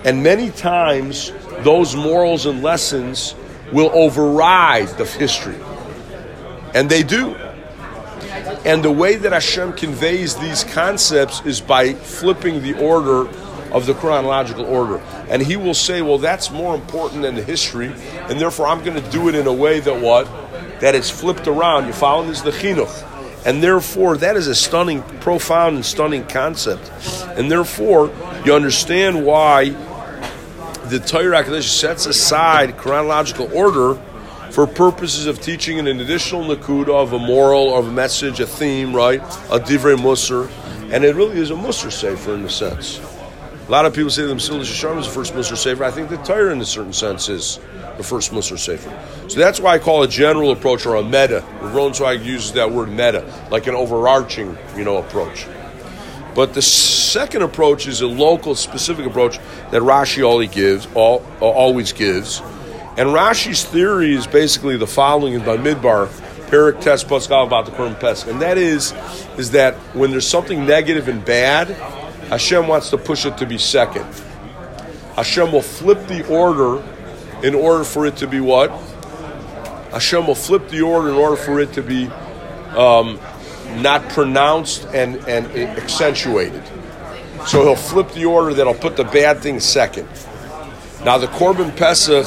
And 0.03 0.21
many 0.21 0.51
times 0.51 1.31
those 1.63 1.95
morals 1.95 2.45
and 2.45 2.61
lessons 2.61 3.33
will 3.73 3.89
override 3.91 4.89
the 4.89 5.05
history. 5.05 5.57
And 6.75 6.91
they 6.91 7.01
do. 7.01 7.33
And 8.63 8.83
the 8.83 8.91
way 8.91 9.15
that 9.15 9.31
Hashem 9.31 9.73
conveys 9.73 10.35
these 10.35 10.63
concepts 10.63 11.41
is 11.43 11.59
by 11.59 11.93
flipping 11.93 12.61
the 12.61 12.79
order 12.79 13.27
of 13.75 13.85
the 13.85 13.93
chronological 13.93 14.65
order. 14.65 14.99
And 15.29 15.41
he 15.41 15.57
will 15.57 15.73
say, 15.73 16.01
well, 16.01 16.17
that's 16.17 16.49
more 16.49 16.73
important 16.73 17.21
than 17.23 17.35
the 17.35 17.43
history, 17.43 17.91
and 18.29 18.39
therefore 18.39 18.67
I'm 18.67 18.83
going 18.85 19.01
to 19.01 19.09
do 19.11 19.27
it 19.27 19.35
in 19.35 19.45
a 19.45 19.53
way 19.53 19.81
that 19.81 20.01
what? 20.01 20.25
That 20.79 20.95
it's 20.95 21.09
flipped 21.09 21.47
around. 21.47 21.85
You 21.85 21.93
follow 21.93 22.25
this? 22.25 22.41
The 22.41 22.51
chinuch. 22.51 23.11
And 23.45 23.61
therefore, 23.61 24.17
that 24.17 24.37
is 24.37 24.47
a 24.47 24.55
stunning, 24.55 25.03
profound, 25.19 25.75
and 25.75 25.85
stunning 25.85 26.25
concept. 26.25 26.89
And 27.37 27.51
therefore, 27.51 28.11
you 28.45 28.55
understand 28.55 29.23
why 29.23 29.69
the 30.85 30.99
Torah 30.99 31.43
HaKadosh 31.43 31.67
sets 31.67 32.05
aside 32.05 32.77
chronological 32.77 33.51
order 33.53 34.01
for 34.51 34.65
purposes 34.65 35.25
of 35.27 35.41
teaching 35.41 35.79
an 35.79 35.87
additional 35.87 36.43
nakuda 36.43 36.89
of 36.89 37.13
a 37.13 37.19
moral, 37.19 37.75
of 37.77 37.87
a 37.87 37.91
message, 37.91 38.39
a 38.39 38.47
theme, 38.47 38.95
right? 38.95 39.21
A 39.51 39.59
divrei 39.59 39.97
musar, 39.97 40.49
and 40.93 41.03
it 41.03 41.13
really 41.13 41.37
is 41.37 41.51
a 41.51 41.55
musar 41.55 41.91
sefer 41.91 42.35
in 42.35 42.45
a 42.45 42.49
sense. 42.49 42.99
A 43.67 43.71
lot 43.71 43.87
of 43.87 43.95
people 43.95 44.11
say 44.11 44.27
the 44.27 44.33
Mesilas 44.35 44.61
Yesharim 44.61 44.99
is 44.99 45.07
the 45.07 45.11
first 45.11 45.33
musar 45.33 45.57
sefer. 45.57 45.83
I 45.83 45.89
think 45.89 46.09
the 46.09 46.17
Torah, 46.17 46.51
in 46.51 46.61
a 46.61 46.65
certain 46.65 46.93
sense, 46.93 47.29
is 47.29 47.59
the 47.97 48.03
first 48.03 48.31
musar 48.31 48.59
sefer. 48.59 48.95
So 49.27 49.39
that's 49.39 49.59
why 49.59 49.73
I 49.73 49.79
call 49.79 50.03
a 50.03 50.07
general 50.07 50.51
approach 50.51 50.85
or 50.85 50.95
a 50.95 51.03
meta. 51.03 51.43
Ronsweig 51.61 52.23
uses 52.23 52.53
that 52.53 52.69
word 52.69 52.89
meta, 52.89 53.25
like 53.49 53.65
an 53.65 53.73
overarching, 53.73 54.55
you 54.77 54.83
know, 54.83 54.97
approach. 54.97 55.47
But 56.35 56.53
the 56.53 56.61
second 56.61 57.41
approach 57.41 57.87
is 57.87 58.01
a 58.01 58.07
local, 58.07 58.53
specific 58.53 59.07
approach 59.07 59.39
that 59.71 59.81
Rashi 59.81 60.23
always 60.23 60.51
gives, 60.51 60.87
all, 60.93 61.25
always 61.39 61.91
gives. 61.91 62.41
And 62.97 63.09
Rashi's 63.09 63.63
theory 63.63 64.13
is 64.13 64.27
basically 64.27 64.77
the 64.77 64.85
following 64.85 65.33
in 65.33 65.43
by 65.43 65.57
Midbar, 65.57 66.05
Perik 66.49 66.81
Test 66.81 67.07
Pascal 67.07 67.47
about 67.47 67.65
the 67.65 67.71
Kurm 67.71 67.99
Pesach. 67.99 68.29
And 68.29 68.43
that 68.43 68.59
is, 68.59 68.93
is 69.39 69.51
that 69.51 69.73
when 69.95 70.11
there's 70.11 70.27
something 70.27 70.67
negative 70.67 71.07
and 71.07 71.25
bad, 71.25 71.75
Hashem 72.29 72.67
wants 72.67 72.89
to 72.89 72.97
push 72.97 73.25
it 73.25 73.37
to 73.37 73.45
be 73.45 73.57
second. 73.57 74.05
Hashem 75.15 75.51
will 75.51 75.61
flip 75.61 76.07
the 76.07 76.27
order 76.27 76.83
in 77.43 77.55
order 77.55 77.83
for 77.83 78.05
it 78.05 78.17
to 78.17 78.27
be 78.27 78.39
what? 78.39 78.71
Hashem 79.91 80.27
will 80.27 80.35
flip 80.35 80.67
the 80.69 80.81
order 80.81 81.09
in 81.09 81.15
order 81.15 81.35
for 81.35 81.59
it 81.59 81.73
to 81.73 81.81
be 81.81 82.07
um, 82.75 83.19
not 83.77 84.07
pronounced 84.09 84.85
and, 84.87 85.17
and 85.27 85.45
accentuated. 85.77 86.63
So 87.45 87.63
he'll 87.63 87.75
flip 87.75 88.11
the 88.11 88.25
order 88.25 88.53
that'll 88.53 88.73
put 88.73 88.97
the 88.97 89.03
bad 89.03 89.39
thing 89.39 89.59
second. 89.59 90.07
Now, 91.03 91.19
the 91.19 91.27
Korban 91.27 91.77
Pesach 91.77 92.25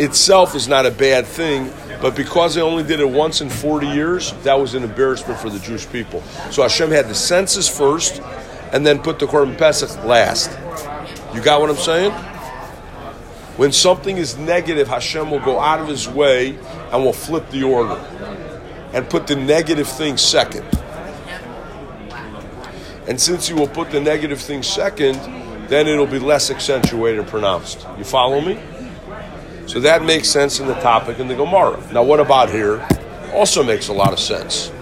itself 0.00 0.54
is 0.54 0.66
not 0.66 0.86
a 0.86 0.90
bad 0.90 1.26
thing, 1.26 1.70
but 2.00 2.16
because 2.16 2.54
they 2.54 2.62
only 2.62 2.82
did 2.82 3.00
it 3.00 3.08
once 3.08 3.42
in 3.42 3.50
40 3.50 3.88
years, 3.88 4.32
that 4.44 4.58
was 4.58 4.74
an 4.74 4.82
embarrassment 4.82 5.38
for 5.38 5.50
the 5.50 5.58
Jewish 5.58 5.86
people. 5.90 6.22
So 6.50 6.62
Hashem 6.62 6.90
had 6.90 7.08
the 7.08 7.14
census 7.14 7.68
first 7.68 8.22
and 8.72 8.86
then 8.86 8.98
put 9.00 9.18
the 9.18 9.26
Korban 9.26 9.56
Pesach 9.58 10.04
last. 10.04 10.50
You 11.34 11.40
got 11.40 11.60
what 11.60 11.70
I'm 11.70 11.76
saying? 11.76 12.12
When 13.56 13.72
something 13.72 14.16
is 14.16 14.38
negative, 14.38 14.88
Hashem 14.88 15.30
will 15.30 15.40
go 15.40 15.60
out 15.60 15.80
of 15.80 15.88
his 15.88 16.08
way 16.08 16.58
and 16.92 17.04
will 17.04 17.12
flip 17.12 17.50
the 17.50 17.62
order 17.62 18.02
and 18.92 19.08
put 19.08 19.26
the 19.26 19.36
negative 19.36 19.86
thing 19.88 20.16
second. 20.16 20.64
And 23.06 23.20
since 23.20 23.48
you 23.48 23.56
will 23.56 23.68
put 23.68 23.90
the 23.90 24.00
negative 24.00 24.40
thing 24.40 24.62
second, 24.62 25.16
then 25.68 25.86
it'll 25.86 26.06
be 26.06 26.18
less 26.18 26.50
accentuated 26.50 27.20
and 27.20 27.28
pronounced. 27.28 27.86
You 27.98 28.04
follow 28.04 28.40
me? 28.40 28.58
So 29.66 29.78
that 29.80 30.04
makes 30.04 30.28
sense 30.28 30.58
in 30.58 30.66
the 30.66 30.74
topic 30.74 31.18
in 31.18 31.28
the 31.28 31.36
Gemara. 31.36 31.80
Now, 31.92 32.02
what 32.02 32.18
about 32.18 32.50
here? 32.50 32.86
Also 33.32 33.62
makes 33.62 33.88
a 33.88 33.92
lot 33.92 34.12
of 34.12 34.18
sense. 34.18 34.72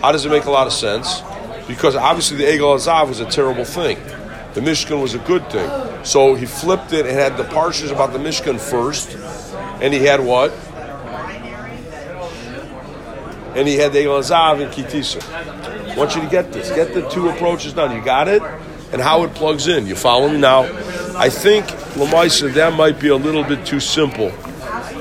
How 0.00 0.12
does 0.12 0.24
it 0.24 0.30
make 0.30 0.44
a 0.44 0.50
lot 0.50 0.66
of 0.66 0.72
sense? 0.72 1.20
Because 1.68 1.94
obviously 1.94 2.38
the 2.38 2.44
Egel 2.44 2.74
Azav 2.74 3.08
was 3.08 3.20
a 3.20 3.26
terrible 3.26 3.64
thing. 3.64 3.98
The 4.54 4.60
Mishkan 4.60 5.00
was 5.00 5.14
a 5.14 5.18
good 5.18 5.48
thing. 5.50 5.70
So 6.04 6.34
he 6.34 6.46
flipped 6.46 6.92
it 6.92 7.06
and 7.06 7.14
had 7.14 7.36
the 7.36 7.44
parshas 7.44 7.92
about 7.92 8.12
the 8.12 8.18
Mishkan 8.18 8.58
first, 8.58 9.14
and 9.80 9.94
he 9.94 10.00
had 10.00 10.20
what? 10.20 10.52
and 13.58 13.66
he 13.66 13.74
had 13.74 13.92
the 13.92 14.04
Zav 14.04 14.62
and 14.62 14.72
Kitisa. 14.72 15.20
I 15.92 15.96
want 15.96 16.14
you 16.14 16.20
to 16.20 16.28
get 16.28 16.52
this. 16.52 16.70
Get 16.70 16.94
the 16.94 17.08
two 17.08 17.28
approaches 17.28 17.72
done. 17.72 17.94
You 17.96 18.04
got 18.04 18.28
it? 18.28 18.40
And 18.92 19.02
how 19.02 19.24
it 19.24 19.34
plugs 19.34 19.66
in. 19.66 19.86
You 19.86 19.96
follow 19.96 20.28
me? 20.28 20.38
Now, 20.38 20.62
I 21.16 21.28
think, 21.28 21.66
Lamaisa, 21.96 22.54
that 22.54 22.74
might 22.74 23.00
be 23.00 23.08
a 23.08 23.16
little 23.16 23.42
bit 23.42 23.66
too 23.66 23.80
simple 23.80 24.30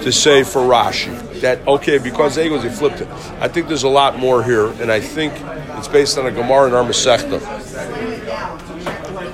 to 0.02 0.12
say 0.12 0.44
for 0.44 0.62
Rashi. 0.62 1.42
That, 1.42 1.66
okay, 1.68 2.00
because 2.00 2.38
Egos, 2.38 2.64
he 2.64 2.70
flipped 2.70 3.02
it. 3.02 3.08
I 3.40 3.48
think 3.48 3.68
there's 3.68 3.84
a 3.84 3.90
lot 3.90 4.18
more 4.18 4.44
here, 4.44 4.68
and 4.82 4.92
I 4.92 5.02
think 5.02 5.34
it's 5.78 5.88
based 5.88 6.18
on 6.18 6.26
a 6.26 6.32
Gemara 6.32 6.68
in 6.68 6.74
our 6.74 6.84
Masechta. 6.84 7.42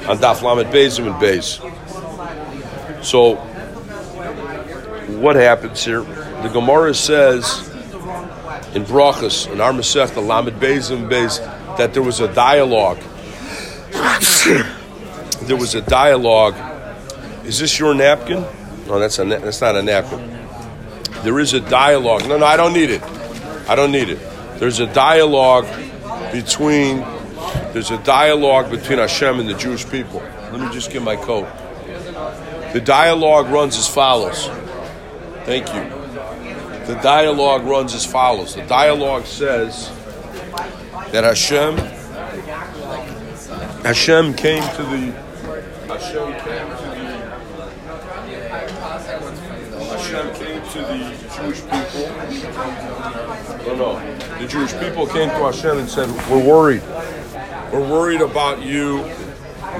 On 0.09 0.17
Daf 0.17 0.41
Lamed 0.41 0.73
Bezim 0.73 1.09
and 1.09 1.19
Bez. 1.19 1.59
So, 3.07 3.35
what 5.19 5.35
happens 5.35 5.83
here? 5.83 6.01
The 6.01 6.49
Gemara 6.49 6.93
says 6.93 7.69
in 8.75 8.83
Brachas, 8.83 9.49
in 9.51 9.61
our 9.61 9.71
Masech, 9.71 10.13
the 10.13 10.21
Lamed 10.21 10.59
Bezim 10.59 11.09
Bez, 11.09 11.39
that 11.77 11.93
there 11.93 12.03
was 12.03 12.19
a 12.19 12.33
dialogue. 12.33 12.97
there 15.43 15.55
was 15.55 15.75
a 15.75 15.81
dialogue. 15.81 16.55
Is 17.45 17.59
this 17.59 17.79
your 17.79 17.93
napkin? 17.93 18.45
No, 18.87 18.99
that's 18.99 19.19
a 19.19 19.25
that's 19.25 19.61
not 19.61 19.75
a 19.75 19.81
napkin. 19.81 20.19
There 21.23 21.39
is 21.39 21.53
a 21.53 21.61
dialogue. 21.61 22.27
No, 22.27 22.37
no, 22.37 22.45
I 22.45 22.57
don't 22.57 22.73
need 22.73 22.89
it. 22.89 23.01
I 23.69 23.75
don't 23.75 23.91
need 23.91 24.09
it. 24.09 24.19
There's 24.59 24.79
a 24.79 24.87
dialogue 24.87 25.67
between 26.33 26.97
there's 27.71 27.91
a 27.91 27.97
dialogue 27.99 28.69
between 28.69 28.99
Hashem 28.99 29.39
and 29.39 29.47
the 29.47 29.55
Jewish 29.55 29.89
people. 29.89 30.19
Let 30.51 30.59
me 30.59 30.69
just 30.73 30.91
get 30.91 31.01
my 31.01 31.15
coat. 31.15 31.47
The 32.73 32.81
dialogue 32.81 33.47
runs 33.47 33.77
as 33.77 33.87
follows. 33.87 34.49
Thank 35.45 35.73
you 35.73 36.03
the 36.85 36.95
dialogue 36.95 37.63
runs 37.63 37.93
as 37.93 38.05
follows. 38.05 38.55
The 38.55 38.63
dialogue 38.63 39.25
says 39.25 39.89
that 41.11 41.23
Hashem 41.23 41.77
Hashem 43.83 44.33
came 44.33 44.63
to 44.75 44.83
the 44.83 45.11
Hashem 45.87 46.33
came 46.43 46.67
to 46.77 46.87
the 46.89 47.13
Hashem 49.95 50.33
came 50.35 50.61
to 50.71 50.79
the 50.79 50.97
Jewish 51.35 51.61
people. 51.61 52.05
No, 53.65 53.73
no. 53.75 53.91
The 54.39 54.42
Jewish 54.53 54.73
people 54.79 55.07
came 55.07 55.29
to 55.29 55.35
Hashem 55.35 55.79
and 55.79 55.89
said, 55.89 56.07
"We're 56.29 56.37
worried. 56.37 56.83
We're 57.71 57.89
worried 57.89 58.21
about 58.21 58.61
you 58.61 59.03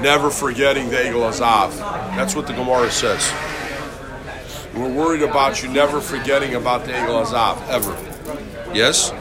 never 0.00 0.30
forgetting 0.30 0.90
the 0.90 0.96
Egel 0.96 1.30
Azav." 1.30 1.78
That's 2.16 2.34
what 2.34 2.48
the 2.48 2.54
Gemara 2.54 2.90
says. 2.90 3.32
We're 4.74 4.88
worried 4.88 5.22
about 5.22 5.62
you 5.62 5.68
never 5.68 6.00
forgetting 6.00 6.56
about 6.56 6.86
the 6.86 6.92
Egel 6.92 7.24
Azav, 7.24 7.56
ever. 7.68 7.96
Yes? 8.74 9.12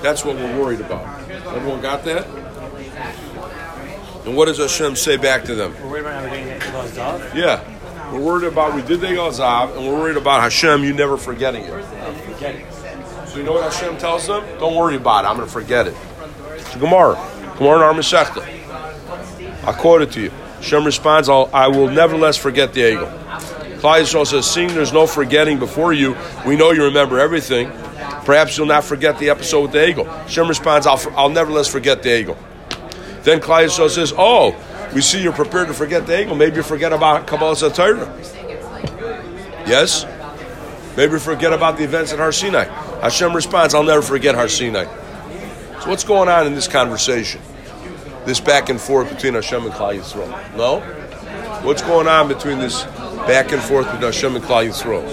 That's 0.00 0.24
what 0.24 0.36
we're 0.36 0.60
worried 0.60 0.80
about. 0.80 1.04
Everyone 1.48 1.80
got 1.80 2.04
that? 2.04 2.24
And 4.24 4.36
what 4.36 4.44
does 4.44 4.58
Hashem 4.58 4.94
say 4.94 5.16
back 5.16 5.42
to 5.46 5.56
them? 5.56 5.74
We're 5.82 5.90
worried 5.90 6.06
about 6.06 6.30
getting 6.30 6.46
Egel 6.46 6.84
Azav? 6.84 7.34
Yeah. 7.34 7.64
We're 8.12 8.20
worried 8.20 8.46
about, 8.46 8.74
we 8.76 8.82
did 8.82 9.00
the 9.00 9.08
Egel 9.08 9.32
Azav, 9.32 9.76
and 9.76 9.84
we're 9.88 9.98
worried 9.98 10.16
about 10.16 10.42
Hashem, 10.42 10.84
you 10.84 10.92
never 10.92 11.16
forgetting 11.16 11.64
it. 11.64 12.73
So 13.34 13.40
you 13.40 13.46
know 13.46 13.54
what 13.54 13.64
Hashem 13.64 13.98
tells 13.98 14.28
them? 14.28 14.44
Don't 14.60 14.76
worry 14.76 14.94
about 14.94 15.24
it, 15.24 15.28
I'm 15.28 15.34
going 15.34 15.48
to 15.48 15.52
forget 15.52 15.88
it. 15.88 15.96
It's 16.52 16.76
Gemara. 16.76 17.14
Gemara 17.58 17.78
in 17.78 17.82
our. 17.82 19.68
I 19.68 19.72
quote 19.76 20.02
it 20.02 20.12
to 20.12 20.20
you. 20.20 20.30
Hashem 20.30 20.84
responds, 20.84 21.28
I 21.28 21.66
will 21.66 21.90
nevertheless 21.90 22.36
forget 22.36 22.72
the. 22.72 22.92
Klal 23.80 24.00
Yisrael 24.00 24.24
says, 24.24 24.48
seeing 24.48 24.68
there's 24.68 24.92
no 24.92 25.08
forgetting 25.08 25.58
before 25.58 25.92
you, 25.92 26.16
we 26.46 26.54
know 26.54 26.70
you 26.70 26.84
remember 26.84 27.18
everything. 27.18 27.72
Perhaps 28.24 28.56
you'll 28.56 28.68
not 28.68 28.84
forget 28.84 29.18
the 29.18 29.30
episode 29.30 29.62
with 29.62 29.72
the 29.72 29.88
eagle. 29.88 30.08
Shem 30.28 30.46
responds, 30.46 30.86
I'll, 30.86 31.02
I'll 31.16 31.28
nevertheless 31.28 31.66
forget 31.66 32.04
the 32.04 32.16
eagle. 32.16 32.38
Then 33.22 33.40
Klal 33.40 33.64
Yisrael 33.64 33.90
says, 33.90 34.12
oh, 34.16 34.54
we 34.94 35.00
see 35.00 35.20
you're 35.20 35.32
prepared 35.32 35.66
to 35.66 35.74
forget 35.74 36.06
the 36.06 36.20
eagle. 36.20 36.36
Maybe 36.36 36.54
you 36.54 36.62
forget 36.62 36.92
about 36.92 37.26
Kabbalah 37.26 37.56
Satira. 37.56 38.06
Yes? 39.66 40.06
Maybe 40.96 41.18
forget 41.18 41.52
about 41.52 41.76
the 41.76 41.82
events 41.82 42.12
at 42.12 42.20
Har 42.20 42.30
Sinai. 42.30 42.92
Hashem 43.02 43.34
responds, 43.34 43.74
I'll 43.74 43.82
never 43.82 44.02
forget 44.02 44.34
Har 44.34 44.48
Sinai. 44.48 44.84
So 45.80 45.90
what's 45.90 46.04
going 46.04 46.28
on 46.28 46.46
in 46.46 46.54
this 46.54 46.68
conversation? 46.68 47.40
This 48.24 48.40
back 48.40 48.68
and 48.70 48.80
forth 48.80 49.10
between 49.10 49.34
Hashem 49.34 49.64
and 49.64 49.72
Klal 49.72 49.98
Yisrael? 49.98 50.56
No? 50.56 50.80
What's 51.62 51.82
going 51.82 52.08
on 52.08 52.28
between 52.28 52.58
this 52.58 52.84
back 53.26 53.52
and 53.52 53.62
forth 53.62 53.86
between 53.86 54.02
Hashem 54.02 54.36
and 54.36 54.44
Klal 54.44 54.68
Yisrael. 54.68 55.04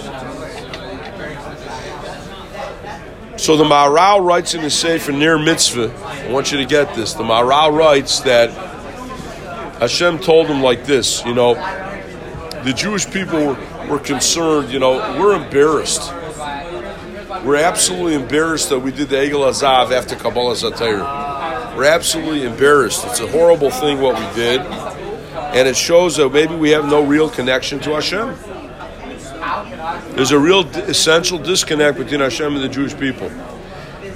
So 3.39 3.55
the 3.55 3.63
Maharal 3.63 4.23
writes 4.23 4.53
in 4.53 4.61
the 4.61 4.69
Sefer 4.69 5.13
Ner 5.13 5.39
Mitzvah, 5.39 5.93
I 6.05 6.31
want 6.31 6.51
you 6.51 6.57
to 6.57 6.65
get 6.65 6.93
this. 6.93 7.13
The 7.13 7.23
Maharal 7.23 7.75
writes 7.75 8.19
that 8.21 8.51
Hashem 9.79 10.19
told 10.19 10.47
him 10.47 10.61
like 10.61 10.85
this, 10.85 11.25
you 11.25 11.33
know, 11.33 11.55
the 12.63 12.73
Jewish 12.73 13.09
people 13.09 13.47
were, 13.47 13.87
were 13.87 13.99
concerned, 13.99 14.71
you 14.71 14.79
know, 14.79 15.17
we're 15.19 15.41
embarrassed. 15.41 16.13
We're 17.43 17.57
absolutely 17.57 18.15
embarrassed 18.15 18.69
that 18.69 18.79
we 18.79 18.91
did 18.91 19.09
the 19.09 19.15
Egel 19.15 19.49
Azav 19.49 19.91
after 19.91 20.15
Kabbalah 20.15 20.55
Satayr. 20.55 21.75
We're 21.75 21.85
absolutely 21.85 22.43
embarrassed. 22.43 23.05
It's 23.05 23.19
a 23.19 23.27
horrible 23.27 23.71
thing 23.71 23.99
what 23.99 24.19
we 24.19 24.35
did 24.35 24.61
and 25.53 25.67
it 25.67 25.75
shows 25.75 26.15
that 26.15 26.29
maybe 26.29 26.55
we 26.55 26.69
have 26.69 26.85
no 26.85 27.03
real 27.03 27.29
connection 27.29 27.79
to 27.81 27.91
Hashem. 27.91 28.35
There's 30.15 30.31
a 30.31 30.39
real 30.39 30.65
essential 30.67 31.37
disconnect 31.37 31.97
between 31.97 32.21
Hashem 32.21 32.55
and 32.55 32.63
the 32.63 32.69
Jewish 32.69 32.97
people. 32.97 33.29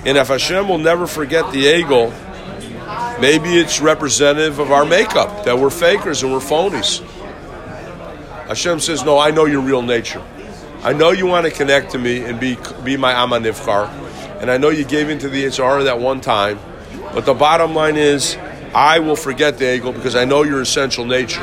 And 0.06 0.18
if 0.18 0.30
Hashem 0.30 0.70
will 0.70 0.78
never 0.78 1.08
forget 1.08 1.52
the 1.52 1.66
Egel, 1.66 2.12
maybe 3.20 3.58
it's 3.58 3.82
representative 3.82 4.60
of 4.60 4.72
our 4.72 4.86
makeup, 4.86 5.46
that 5.46 5.58
we're 5.58 5.70
fakers 5.70 6.24
and 6.24 6.32
we're 6.32 6.40
phonies. 6.40 7.02
Hashem 8.48 8.80
says, 8.80 9.04
No, 9.04 9.18
I 9.18 9.32
know 9.32 9.46
your 9.46 9.62
real 9.62 9.82
nature. 9.82 10.24
I 10.86 10.94
know 10.94 11.10
you 11.10 11.26
want 11.26 11.48
to 11.48 11.52
connect 11.52 11.94
to 11.94 11.98
me 11.98 12.24
and 12.24 12.40
be 12.40 12.60
be 12.84 12.96
my 12.96 13.12
Amanifkar, 13.12 13.90
and 14.40 14.52
I 14.52 14.58
know 14.60 14.70
you 14.70 14.86
gave 14.86 15.10
into 15.10 15.28
the 15.28 15.48
HR 15.48 15.82
that 15.86 15.98
one 15.98 16.22
time, 16.22 16.60
but 17.12 17.26
the 17.26 17.34
bottom 17.34 17.74
line 17.74 17.96
is, 17.96 18.38
I 18.72 19.00
will 19.00 19.16
forget 19.16 19.58
the 19.58 19.74
eagle 19.74 19.94
because 19.94 20.16
I 20.16 20.26
know 20.26 20.44
your 20.44 20.62
essential 20.62 21.04
nature. 21.04 21.42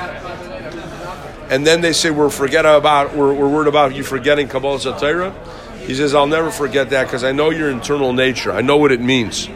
And 1.50 1.66
then 1.66 1.80
they 1.80 1.92
say 1.92 2.12
we're 2.12 2.30
forget 2.30 2.64
about 2.64 3.16
we're, 3.16 3.34
we're 3.34 3.48
worried 3.48 3.66
about 3.66 3.96
you 3.96 4.04
forgetting 4.04 4.46
Kabbalah 4.46 4.78
Satira. 4.78 5.34
He 5.78 5.96
says 5.96 6.14
I'll 6.14 6.28
never 6.28 6.52
forget 6.52 6.90
that 6.90 7.08
because 7.08 7.24
I 7.24 7.32
know 7.32 7.50
your 7.50 7.68
internal 7.68 8.12
nature. 8.12 8.52
I 8.52 8.60
know 8.60 8.76
what 8.76 8.92
it 8.92 9.00
means. 9.00 9.48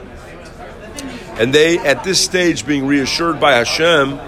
And 1.39 1.55
they 1.55 1.79
at 1.79 2.03
this 2.03 2.21
stage 2.25 2.67
being 2.67 2.89
reassured 2.89 3.39
by 3.39 3.53
Hashem, 3.53 4.19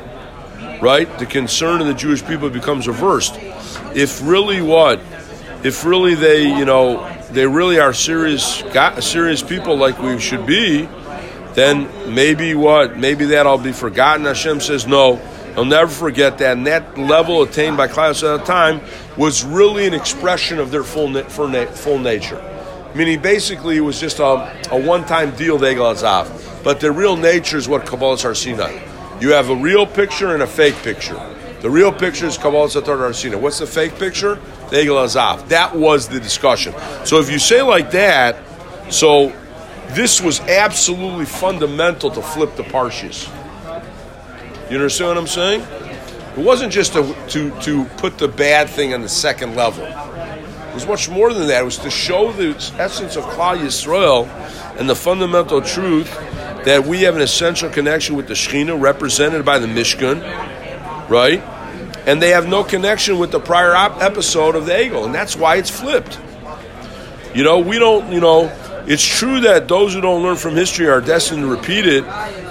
right? 0.81 1.19
The 1.19 1.27
concern 1.27 1.81
of 1.81 1.89
the 1.89 1.95
Jewish 1.95 2.25
people 2.25 2.49
becomes 2.49 2.87
reversed. 2.87 3.35
If 3.97 4.23
really 4.23 4.63
what 4.63 5.01
if 5.65 5.85
really 5.85 6.15
they, 6.15 6.45
you 6.45 6.65
know, 6.65 7.11
they 7.31 7.47
really 7.47 7.79
are 7.79 7.93
serious, 7.93 8.63
serious 9.01 9.43
people 9.43 9.77
like 9.77 9.99
we 9.99 10.19
should 10.19 10.47
be, 10.47 10.89
then 11.55 11.89
maybe 12.15 12.55
what? 12.55 12.97
Maybe 12.97 13.27
that'll 13.27 13.59
be 13.59 13.73
forgotten. 13.73 14.27
Hashem 14.27 14.61
says 14.61 14.87
no. 14.87 15.17
He'll 15.55 15.65
never 15.65 15.91
forget 15.91 16.39
that. 16.39 16.57
And 16.57 16.67
that 16.69 16.97
level 16.97 17.43
attained 17.43 17.77
by 17.77 17.89
Klal 17.89 18.11
at 18.11 18.39
the 18.39 18.45
time 18.45 18.81
was 19.17 19.45
really 19.45 19.87
an 19.87 19.95
expression 19.95 20.61
of 20.61 20.71
their 20.71 20.85
full, 20.85 21.13
full 21.25 21.99
nature. 21.99 22.41
Meaning, 22.95 23.21
basically, 23.21 23.77
it 23.77 23.81
was 23.81 24.01
just 24.01 24.21
a, 24.21 24.25
a 24.71 24.81
one-time 24.81 25.33
deal, 25.33 25.59
they 25.59 25.75
got 25.75 26.03
off. 26.05 26.63
But 26.63 26.81
the 26.81 26.93
real 26.93 27.17
nature 27.17 27.57
is 27.57 27.69
what 27.69 27.87
Kabbalah 27.87 28.17
Sarsina. 28.17 28.71
You 29.21 29.33
have 29.33 29.51
a 29.51 29.57
real 29.57 29.85
picture 29.85 30.35
and 30.35 30.43
a 30.43 30.47
fake 30.47 30.77
picture. 30.77 31.21
The 31.61 31.71
real 31.71 31.93
picture 31.93 32.27
is 32.27 32.39
Kabbalah 32.39 32.69
Satar 32.69 32.99
Arsina. 32.99 33.41
What's 33.41 33.59
the 33.59 33.67
fake 33.67 33.99
picture? 33.99 34.39
Egel. 34.71 35.49
That 35.49 35.75
was 35.75 36.09
the 36.09 36.21
discussion. 36.21 36.75
So 37.05 37.19
if 37.21 37.31
you 37.31 37.39
say 37.39 37.63
like 37.63 37.91
that, 37.93 38.37
so 38.91 39.33
this 39.89 40.21
was 40.21 40.41
absolutely 40.41 41.25
fundamental 41.25 42.11
to 42.11 42.23
flip 42.23 42.57
the 42.57 42.63
parshas. 42.63 43.29
You 44.71 44.77
understand 44.77 45.09
what 45.09 45.19
I'm 45.19 45.27
saying? 45.27 45.61
It 45.61 46.45
wasn't 46.45 46.73
just 46.73 46.93
to, 46.93 47.17
to, 47.29 47.51
to 47.63 47.85
put 47.97 48.19
the 48.19 48.29
bad 48.29 48.69
thing 48.69 48.95
on 48.95 49.01
the 49.01 49.09
second 49.09 49.57
level. 49.57 49.85
It 49.85 50.75
was 50.75 50.87
much 50.87 51.09
more 51.09 51.33
than 51.33 51.49
that. 51.49 51.63
It 51.63 51.65
was 51.65 51.79
to 51.79 51.91
show 51.91 52.31
the 52.33 52.51
essence 52.79 53.17
of 53.17 53.25
Klal 53.25 53.59
Yisrael 53.59 54.29
and 54.79 54.89
the 54.89 54.95
fundamental 54.95 55.63
truth 55.63 56.15
that 56.65 56.85
we 56.85 57.03
have 57.03 57.17
an 57.17 57.23
essential 57.23 57.71
connection 57.71 58.15
with 58.15 58.29
the 58.29 58.35
Shekhinah 58.35 58.81
represented 58.81 59.45
by 59.45 59.59
the 59.59 59.67
Mishkan, 59.67 60.21
right? 61.09 61.43
And 62.09 62.23
they 62.23 62.31
have 62.31 62.49
no 62.49 62.65
connection 62.65 63.19
with 63.19 63.33
the 63.33 63.39
prior 63.39 63.75
op- 63.75 64.01
episode 64.01 64.57
of 64.57 64.65
the 64.65 64.83
eagle, 64.83 65.05
and 65.05 65.15
that's 65.15 65.37
why 65.37 65.57
it's 65.57 65.69
flipped. 65.69 66.19
You 67.35 67.45
know, 67.45 67.59
we 67.59 67.79
don't, 67.79 68.11
you 68.11 68.19
know, 68.19 68.51
it's 68.87 69.05
true 69.05 69.41
that 69.41 69.69
those 69.69 69.93
who 69.93 70.01
don't 70.01 70.23
learn 70.23 70.37
from 70.37 70.55
history 70.55 70.89
are 70.89 71.03
destined 71.03 71.43
to 71.43 71.47
repeat 71.47 71.87
it, 71.87 72.05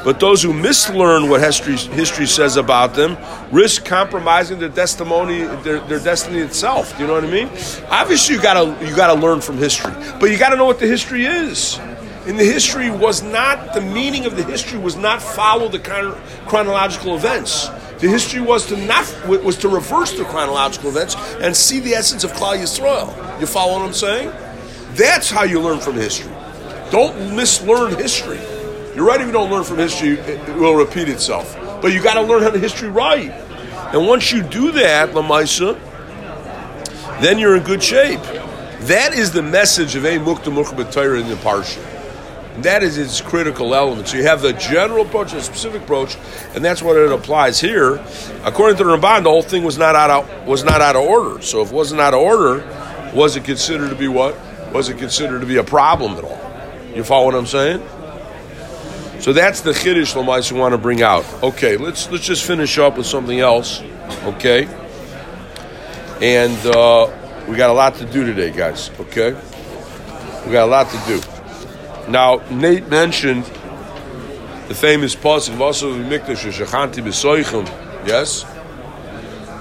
but 0.04 0.20
those 0.20 0.44
who 0.44 0.54
mislearn 0.54 1.28
what 1.28 1.42
history, 1.42 1.76
history 1.76 2.28
says 2.28 2.56
about 2.56 2.94
them 2.94 3.18
risk 3.52 3.84
compromising 3.84 4.60
their 4.60 4.70
testimony, 4.70 5.40
their, 5.64 5.80
their 5.80 6.00
destiny 6.00 6.38
itself. 6.38 6.96
Do 6.96 7.02
you 7.02 7.08
know 7.08 7.14
what 7.14 7.24
I 7.24 7.32
mean? 7.32 7.50
Obviously, 7.90 8.36
you 8.36 8.42
gotta 8.44 8.86
you 8.86 8.96
gotta 8.96 9.20
learn 9.20 9.42
from 9.42 9.58
history, 9.58 9.92
but 10.20 10.30
you 10.30 10.38
gotta 10.38 10.56
know 10.56 10.66
what 10.66 10.78
the 10.80 10.86
history 10.86 11.26
is. 11.26 11.80
And 12.28 12.38
the 12.38 12.46
history 12.46 12.92
was 12.92 13.24
not 13.24 13.74
the 13.74 13.82
meaning 13.82 14.28
of 14.28 14.36
the 14.36 14.44
history 14.44 14.78
was 14.78 14.96
not 14.96 15.20
follow 15.20 15.68
the 15.68 15.80
chronological 16.46 17.16
events. 17.16 17.70
The 18.00 18.08
history 18.08 18.42
was 18.42 18.68
to 18.68 18.78
not 18.78 19.06
was 19.28 19.58
to 19.58 19.70
reverse 19.70 20.16
the 20.18 20.24
chronological 20.26 20.90
events 20.90 21.16
and 21.42 21.56
see 21.56 21.80
the 21.80 21.94
essence 21.94 22.24
of 22.24 22.32
Klal 22.34 22.58
Yisrael. 22.58 23.40
You 23.40 23.48
follow 23.48 23.74
what 23.74 23.82
I'm 23.82 23.94
saying? 23.94 24.32
That's 24.94 25.30
how 25.30 25.44
you 25.44 25.60
learn 25.60 25.80
from 25.80 25.96
history. 25.96 26.32
Don't 26.92 27.36
mislearn 27.36 27.98
history. 27.98 28.40
You're 28.96 29.06
right 29.06 29.20
if 29.20 29.28
you 29.28 29.34
don't 29.34 29.52
learn 29.52 29.64
from 29.64 29.78
history, 29.78 30.12
it 30.20 30.56
will 30.56 30.76
repeat 30.76 31.10
itself. 31.10 31.56
But 31.82 31.92
you 31.94 32.02
got 32.02 32.16
to 32.16 32.22
learn 32.22 32.44
how 32.44 32.50
the 32.50 32.60
history 32.60 32.90
right. 32.90 33.32
And 33.94 34.08
once 34.08 34.32
you 34.32 34.42
do 34.42 34.72
that, 34.72 35.10
Lamaisa, 35.10 35.80
then 37.22 37.40
you're 37.40 37.58
in 37.58 37.64
good 37.64 37.84
shape. 37.84 38.22
That 38.82 39.14
is 39.14 39.32
the 39.32 39.42
message 39.42 39.96
of 39.96 40.06
A 40.06 40.18
Mukta 40.18 40.52
Mukha 40.54 41.22
in 41.22 41.30
the 41.30 41.36
Parsha. 41.36 41.97
That 42.64 42.82
is 42.82 42.98
its 42.98 43.22
critical 43.22 43.76
element. 43.76 44.08
So 44.08 44.18
you 44.18 44.24
have 44.24 44.42
the 44.42 44.54
general 44.54 45.06
approach 45.06 45.32
the 45.32 45.42
specific 45.42 45.84
approach, 45.84 46.18
and 46.56 46.66
that's 46.66 46.82
what 46.82 46.98
it 46.98 47.12
applies 47.12 47.60
here. 47.60 48.04
According 48.44 48.78
to 48.78 48.84
the 48.84 48.90
Ramban, 48.90 49.24
the 49.24 49.30
whole 49.30 49.44
thing 49.44 49.64
was 49.64 49.78
not 49.78 49.96
out 49.96 50.10
of, 50.10 50.48
was 50.48 50.64
not 50.64 50.82
out 50.82 50.96
of 50.96 51.04
order. 51.04 51.42
So 51.42 51.62
if 51.62 51.72
it 51.72 51.74
wasn't 51.74 52.02
out 52.02 52.16
of 52.16 52.20
order, 52.20 52.66
was 53.14 53.36
it 53.36 53.44
considered 53.44 53.90
to 53.90 53.96
be 53.96 54.08
what? 54.08 54.36
Was 54.74 54.90
it 54.90 54.98
considered 54.98 55.42
to 55.42 55.46
be 55.46 55.58
a 55.58 55.64
problem 55.64 56.14
at 56.14 56.24
all? 56.24 56.42
You 56.96 57.04
follow 57.04 57.26
what 57.26 57.36
I'm 57.36 57.46
saying? 57.46 57.80
So 59.22 59.34
that's 59.34 59.62
the 59.62 59.72
chiddush 59.72 60.16
lamais 60.16 60.52
we 60.52 60.60
want 60.60 60.74
to 60.74 60.78
bring 60.78 61.02
out. 61.02 61.26
Okay, 61.44 61.78
let's 61.78 62.10
let's 62.10 62.26
just 62.26 62.44
finish 62.44 62.78
up 62.78 62.98
with 62.98 63.06
something 63.06 63.40
else. 63.40 63.82
Okay, 64.24 64.68
and 66.22 66.58
uh, 66.68 67.12
we 67.48 67.56
got 67.56 67.70
a 67.70 67.74
lot 67.74 67.96
to 67.96 68.06
do 68.06 68.26
today, 68.26 68.52
guys. 68.52 68.90
Okay, 69.00 69.34
we 70.46 70.52
got 70.52 70.68
a 70.68 70.72
lot 70.72 70.90
to 70.90 70.98
do. 71.08 71.37
Now, 72.08 72.42
Nate 72.50 72.88
mentioned 72.88 73.44
the 74.70 74.74
famous 74.74 75.14
pasuk 75.14 75.58
Vasav 75.58 76.08
Mikdash 76.08 76.52
Shechanti 76.52 77.04
B'Soichim. 77.04 77.68
Yes, 78.08 78.44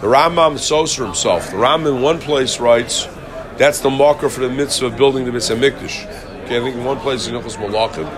the 0.00 0.06
Rambam 0.06 0.54
Soser 0.54 1.04
himself. 1.04 1.50
The 1.50 1.56
Rambam 1.56 1.96
in 1.96 2.02
one 2.02 2.20
place 2.20 2.60
writes 2.60 3.08
that's 3.56 3.80
the 3.80 3.90
marker 3.90 4.28
for 4.28 4.40
the 4.40 4.48
mitzvah 4.48 4.86
of 4.86 4.96
building 4.96 5.24
the 5.24 5.32
mitzvah 5.32 5.56
Mikdash. 5.56 6.06
Okay, 6.44 6.58
I 6.58 6.60
think 6.60 6.76
in 6.76 6.84
one 6.84 7.00
place 7.00 7.26
in 7.26 7.34
Ilchus 7.34 7.56
Malachim, 7.56 8.08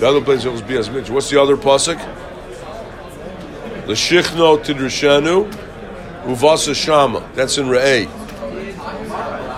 the 0.00 0.08
other 0.08 0.20
place 0.20 0.42
Ilchus 0.44 0.66
Bias 0.66 0.88
Mikdash. 0.88 1.10
What's 1.10 1.30
the 1.30 1.40
other 1.40 1.56
pasuk? 1.56 1.98
L'shichno 3.86 4.58
tidrashanu 4.64 5.52
uvasa 6.24 6.74
shama. 6.74 7.30
That's 7.34 7.58
in 7.58 7.66
Re'eh. 7.66 8.23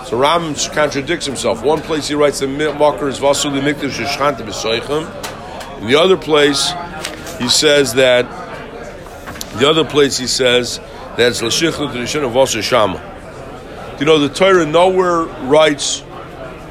So 0.07 0.17
Ram 0.17 0.55
contradicts 0.71 1.25
himself. 1.25 1.61
One 1.61 1.81
place 1.81 2.07
he 2.07 2.15
writes 2.15 2.39
the 2.39 2.47
marker 2.47 3.09
is 3.09 3.19
Vasu 3.19 3.51
Mikdash 3.51 3.89
Shechanta 3.89 4.37
B'Soichem. 4.37 5.81
In 5.81 5.87
the 5.87 5.95
other 5.95 6.15
place, 6.15 6.71
he 7.39 7.49
says 7.49 7.95
that. 7.95 8.23
The 9.59 9.69
other 9.69 9.83
place 9.83 10.17
he 10.17 10.27
says 10.27 10.79
that's 11.17 11.41
L'shichnu 11.41 11.91
Tidrashanu 11.91 12.31
Uvasa 12.31 12.63
Shama. 12.63 13.97
You 13.99 14.05
know 14.05 14.17
the 14.17 14.33
Torah 14.33 14.65
nowhere 14.65 15.23
writes 15.23 15.99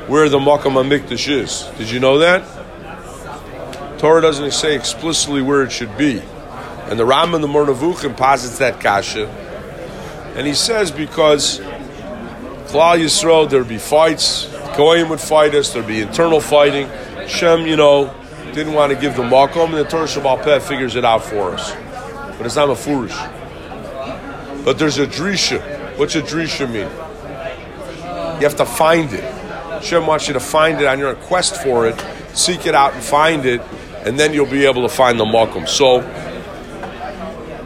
where 0.09 0.31
the 0.31 0.38
Makam 0.38 0.83
HaMikdash 0.83 1.29
is. 1.29 1.68
Did 1.77 1.90
you 1.90 2.01
know 2.01 2.20
that? 2.20 2.42
Torah 3.99 4.22
doesn't 4.22 4.53
say 4.53 4.75
explicitly 4.75 5.42
where 5.42 5.62
it 5.62 5.72
should 5.72 5.94
be. 5.99 6.22
And 6.88 6.99
the 6.99 7.05
Ram 7.05 7.35
and 7.35 7.44
the 7.44 7.49
Moreh 7.49 7.66
Nevuchim 7.66 8.16
posits 8.16 8.57
that 8.59 8.81
kasha. 8.81 9.27
And 10.37 10.46
he 10.46 10.55
says 10.55 10.90
because 10.90 11.61
Klal 12.77 13.03
Yisrael, 13.03 13.49
there'd 13.49 13.67
be 13.67 13.79
fights, 13.79 14.55
Goyim 14.77 15.09
would 15.09 15.19
fight 15.19 15.55
us, 15.55 15.73
there'd 15.73 15.87
be 15.87 16.03
internal 16.03 16.43
fighting. 16.43 16.91
Shem, 17.27 17.67
you 17.67 17.75
know, 17.75 18.15
didn't 18.53 18.75
want 18.75 18.93
to 18.93 19.01
give 19.01 19.17
the 19.17 19.23
makom, 19.23 19.69
and 19.69 19.77
the 19.77 19.85
Torah 19.85 20.05
Shabbat 20.05 20.45
Peh 20.45 20.59
figures 20.59 20.95
it 20.95 21.03
out 21.03 21.25
for 21.25 21.55
us. 21.55 21.75
But 22.37 22.45
it's 22.45 22.57
not 22.57 22.69
a 22.69 22.77
foolish. 22.77 23.17
But 24.62 24.79
there's 24.79 24.99
a 24.99 25.07
drisha. 25.07 25.59
What's 25.97 26.17
a 26.17 26.21
drisha 26.21 26.67
mean? 26.71 26.91
You 28.41 28.47
have 28.47 28.57
to 28.57 28.67
find 28.67 29.11
it. 29.11 29.83
Shem 29.83 30.07
wants 30.07 30.29
you 30.29 30.35
to 30.35 30.41
find 30.41 30.79
it 30.79 30.87
on 30.87 30.99
your 30.99 31.15
quest 31.15 31.57
for 31.62 31.87
it, 31.87 31.99
seek 32.35 32.67
it 32.67 32.75
out 32.75 32.93
and 32.93 33.03
find 33.03 33.47
it, 33.47 33.62
and 34.05 34.21
then 34.21 34.35
you'll 34.35 34.45
be 34.45 34.67
able 34.67 34.83
to 34.87 34.95
find 34.95 35.19
the 35.19 35.25
makom. 35.25 35.67
So, 35.67 36.03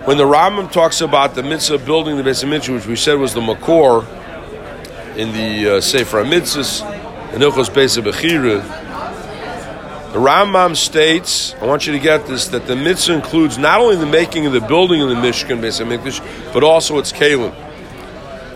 when 0.05 0.19
the 0.19 0.25
Rambam 0.25 0.71
talks 0.71 1.01
about 1.01 1.35
the 1.35 1.43
mitzvah 1.43 1.75
of 1.75 1.85
building 1.85 2.17
the 2.17 2.23
Beis 2.23 2.45
Hamikdash, 2.45 2.73
which 2.73 2.87
we 2.87 2.95
said 2.95 3.19
was 3.19 3.35
the 3.35 3.41
makor, 3.41 4.07
in 5.21 5.33
the 5.33 5.77
uh, 5.77 5.81
Sefer 5.83 6.25
HaMitzvahs, 6.25 6.81
in 7.35 7.43
Ilchos 7.43 7.69
Beis 7.69 8.01
Bechira, 8.03 8.63
the 10.15 10.19
Rambam 10.19 10.75
states, 10.75 11.55
I 11.61 11.67
want 11.67 11.87
you 11.87 11.93
to 11.93 11.99
get 11.99 12.27
this, 12.27 12.49
that 12.49 12.67
the 12.67 12.75
mitzvah 12.75 13.13
includes 13.17 13.59
not 13.59 13.83
only 13.83 13.97
the 13.97 14.07
making 14.07 14.47
of 14.47 14.55
the 14.55 14.63
building 14.63 15.03
of 15.03 15.11
the 15.11 15.17
Mishkan 15.17 15.61
but 16.55 16.65
also 16.65 16.99
its 16.99 17.13
kalim. 17.13 17.55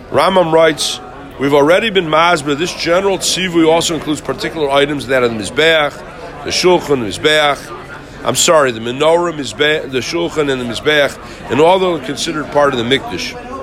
Rambam 0.08 0.52
writes, 0.52 1.00
We've 1.38 1.52
already 1.52 1.90
been 1.90 2.06
masber. 2.06 2.56
This 2.56 2.72
general 2.72 3.18
tzivui 3.18 3.68
also 3.68 3.94
includes 3.94 4.22
particular 4.22 4.70
items 4.70 5.08
that 5.08 5.22
are 5.22 5.28
the 5.28 5.34
mizbeach, 5.34 5.98
the 6.44 6.50
shulchan, 6.50 7.00
the 7.00 7.20
mizbeach. 7.20 8.24
I'm 8.24 8.36
sorry, 8.36 8.70
the 8.72 8.80
menorah, 8.80 9.34
mizbeach, 9.34 9.90
the 9.90 9.98
shulchan, 9.98 10.50
and 10.50 10.60
the 10.62 10.64
mizbeach, 10.64 11.50
and 11.50 11.60
all 11.60 11.78
those 11.78 12.00
are 12.00 12.06
considered 12.06 12.46
part 12.52 12.72
of 12.72 12.78
the 12.78 12.84
mikdash. 12.84 13.53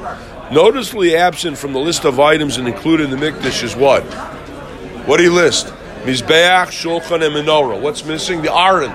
Noticeably 0.51 1.15
absent 1.15 1.57
from 1.57 1.71
the 1.71 1.79
list 1.79 2.03
of 2.03 2.19
items 2.19 2.57
and 2.57 2.67
included 2.67 3.09
in 3.09 3.17
the 3.17 3.25
Mikdash 3.25 3.63
is 3.63 3.73
what? 3.73 4.03
What 5.07 5.15
do 5.15 5.23
you 5.23 5.31
list? 5.31 5.67
Mizbeach, 6.03 6.67
Shulchan, 6.67 7.25
and 7.25 7.33
Menorah. 7.33 7.79
What's 7.79 8.03
missing? 8.03 8.41
The 8.41 8.53
Aron. 8.53 8.91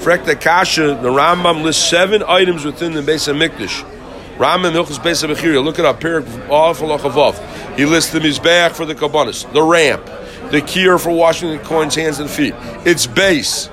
Frekta 0.00 0.38
Kasha, 0.38 0.98
the 1.00 1.08
Rambam 1.08 1.62
lists 1.62 1.88
seven 1.88 2.22
items 2.22 2.66
within 2.66 2.92
the 2.92 3.00
base 3.00 3.28
of 3.28 3.36
Mikdash. 3.36 3.82
Rambam 4.36 4.72
Milchus 4.74 4.98
Beis 4.98 5.26
Bechira. 5.26 5.64
Look 5.64 5.78
up. 5.78 6.00
Perik 6.00 6.26
Alf 6.50 6.80
Alachavav. 6.80 7.76
He 7.76 7.86
lists 7.86 8.12
the 8.12 8.20
mizbeach 8.20 8.72
for 8.72 8.84
the 8.84 8.94
kabbanis, 8.94 9.50
the 9.54 9.62
ramp, 9.62 10.04
the 10.50 10.60
kier 10.60 11.02
for 11.02 11.12
washing 11.12 11.50
the 11.50 11.58
coin's 11.58 11.94
hands 11.94 12.18
and 12.20 12.28
feet, 12.28 12.54
its 12.86 13.06
base, 13.06 13.66